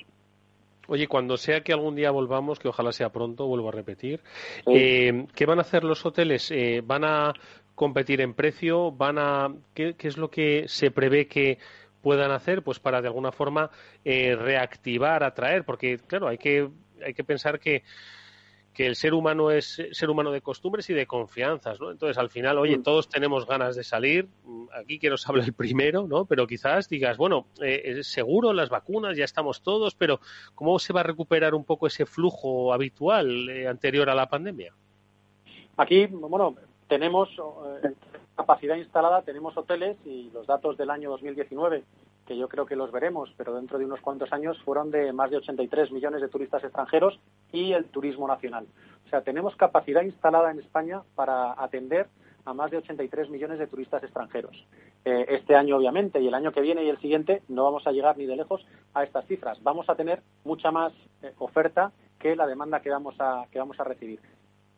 [0.88, 4.22] Oye, cuando sea que algún día volvamos, que ojalá sea pronto, vuelvo a repetir,
[4.66, 6.54] ¿qué van a hacer los hoteles?
[6.86, 7.34] ¿Van a
[7.76, 8.94] competir en precio?
[8.94, 11.58] ¿Van a qué, es lo que se prevé que
[12.02, 13.70] puedan hacer pues para de alguna forma
[14.04, 16.70] eh, reactivar, atraer, porque claro, hay que,
[17.06, 17.84] hay que pensar que,
[18.74, 21.92] que el ser humano es ser humano de costumbres y de confianzas, ¿no?
[21.92, 22.84] Entonces, al final, oye, mm.
[22.84, 24.28] todos tenemos ganas de salir.
[24.74, 26.26] Aquí quiero saber el primero, ¿no?
[26.26, 30.20] Pero quizás digas, bueno, eh, seguro las vacunas, ya estamos todos, pero
[30.56, 34.74] ¿cómo se va a recuperar un poco ese flujo habitual eh, anterior a la pandemia?
[35.78, 36.56] Aquí, bueno,
[36.88, 37.30] tenemos
[37.84, 37.94] eh,
[38.36, 41.84] capacidad instalada, tenemos hoteles y los datos del año 2019,
[42.32, 45.30] que yo creo que los veremos, pero dentro de unos cuantos años fueron de más
[45.30, 47.20] de 83 millones de turistas extranjeros
[47.52, 48.68] y el turismo nacional.
[49.06, 52.08] O sea, tenemos capacidad instalada en España para atender
[52.46, 54.66] a más de 83 millones de turistas extranjeros.
[55.04, 57.92] Eh, este año, obviamente, y el año que viene y el siguiente, no vamos a
[57.92, 59.62] llegar ni de lejos a estas cifras.
[59.62, 63.78] Vamos a tener mucha más eh, oferta que la demanda que vamos a, que vamos
[63.78, 64.22] a recibir.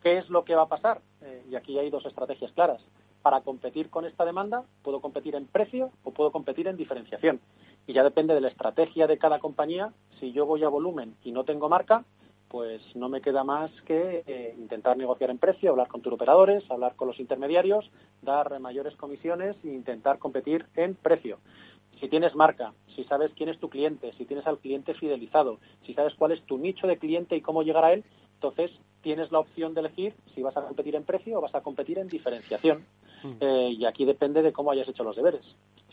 [0.02, 1.00] ¿Qué es lo que va a pasar?
[1.22, 2.82] Eh, y aquí hay dos estrategias claras.
[3.24, 7.40] Para competir con esta demanda, puedo competir en precio o puedo competir en diferenciación.
[7.86, 9.94] Y ya depende de la estrategia de cada compañía.
[10.20, 12.04] Si yo voy a volumen y no tengo marca,
[12.48, 16.96] pues no me queda más que eh, intentar negociar en precio, hablar con operadores, hablar
[16.96, 21.38] con los intermediarios, dar mayores comisiones e intentar competir en precio.
[22.00, 25.94] Si tienes marca, si sabes quién es tu cliente, si tienes al cliente fidelizado, si
[25.94, 28.04] sabes cuál es tu nicho de cliente y cómo llegar a él,
[28.34, 28.70] entonces
[29.00, 31.98] tienes la opción de elegir si vas a competir en precio o vas a competir
[31.98, 32.84] en diferenciación.
[33.40, 35.44] Eh, y aquí depende de cómo hayas hecho los deberes.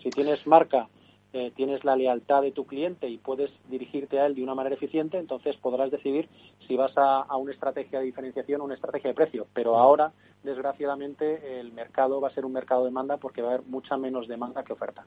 [0.02, 0.90] Si tienes marca,
[1.34, 4.76] eh, tienes la lealtad de tu cliente y puedes dirigirte a él de una manera
[4.76, 6.28] eficiente, entonces podrás decidir
[6.68, 9.48] si vas a, una estrategia de diferenciación o una estrategia de precio.
[9.54, 10.12] Pero ahora,
[10.44, 13.96] desgraciadamente, el mercado va a ser un mercado de demanda porque va a haber mucha
[13.96, 15.06] menos demanda que oferta.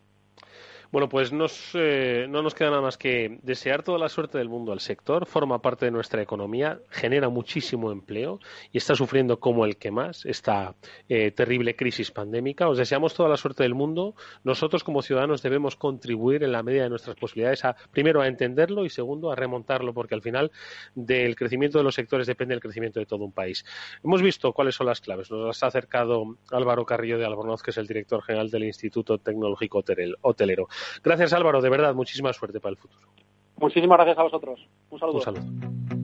[0.95, 4.79] Bueno, pues no nos queda nada más que desear toda la suerte del mundo al
[4.79, 5.27] sector.
[5.27, 8.39] Forma parte de nuestra economía, genera muchísimo empleo
[8.71, 10.77] y está sufriendo como el que más esta
[11.09, 12.69] eh, terrible crisis pandémica.
[12.69, 14.15] Os deseamos toda la suerte del mundo.
[14.45, 18.85] Nosotros como ciudadanos debemos contribuir en la medida de nuestras posibilidades a, primero, a entenderlo
[18.85, 20.53] y segundo, a remontarlo, porque al final
[20.95, 23.65] del crecimiento de los sectores depende el crecimiento de todo un país.
[24.05, 25.29] Hemos visto cuáles son las claves.
[25.29, 29.19] Nos las ha acercado Álvaro Carrillo de Albornoz, que es el director general del Instituto
[29.19, 29.83] Tecnológico
[30.21, 30.69] Hotelero.
[31.03, 33.09] Gracias Álvaro, de verdad, muchísima suerte para el futuro.
[33.57, 34.69] Muchísimas gracias a vosotros.
[34.91, 35.17] Un saludo.
[35.17, 36.04] Un saludo.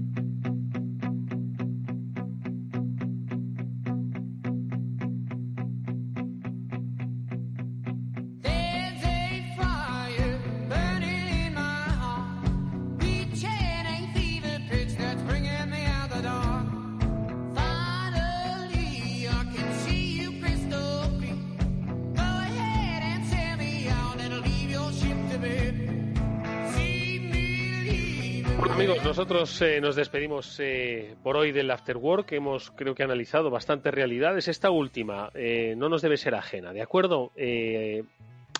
[28.86, 32.32] Nosotros eh, nos despedimos eh, por hoy del After Work.
[32.32, 34.48] Hemos, creo que, analizado bastantes realidades.
[34.48, 37.32] Esta última eh, no nos debe ser ajena, ¿de acuerdo?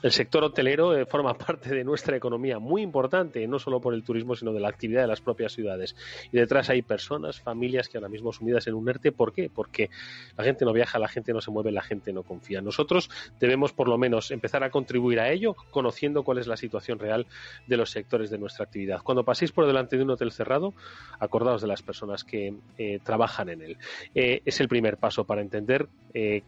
[0.02, 4.02] El sector hotelero eh, forma parte de nuestra economía muy importante, no solo por el
[4.02, 5.94] turismo, sino de la actividad de las propias ciudades.
[6.32, 9.12] Y detrás hay personas, familias que ahora mismo sumidas en un ERTE.
[9.12, 9.50] ¿Por qué?
[9.50, 9.90] Porque
[10.38, 12.62] la gente no viaja, la gente no se mueve, la gente no confía.
[12.62, 16.98] Nosotros debemos, por lo menos, empezar a contribuir a ello, conociendo cuál es la situación
[16.98, 17.26] real
[17.66, 19.02] de los sectores de nuestra actividad.
[19.02, 20.72] Cuando paséis por delante de un hotel cerrado,
[21.18, 23.76] acordaos de las personas que eh, trabajan en él.
[24.14, 25.88] Eh, es el primer paso para entender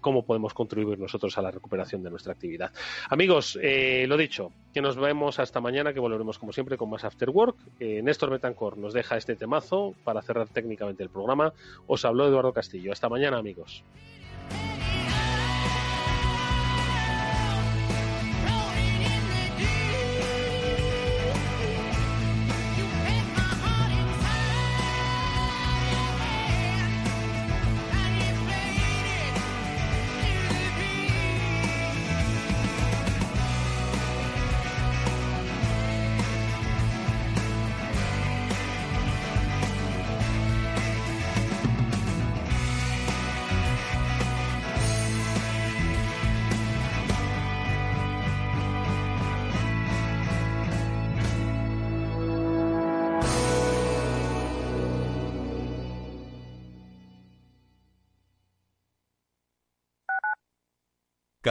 [0.01, 2.73] cómo podemos contribuir nosotros a la recuperación de nuestra actividad.
[3.09, 7.05] Amigos, eh, lo dicho, que nos vemos hasta mañana, que volveremos como siempre con más
[7.05, 7.57] After Work.
[7.81, 11.53] Eh, Néstor Betancor nos deja este temazo para cerrar técnicamente el programa.
[11.87, 12.93] Os habló Eduardo Castillo.
[12.93, 13.85] Hasta mañana, amigos.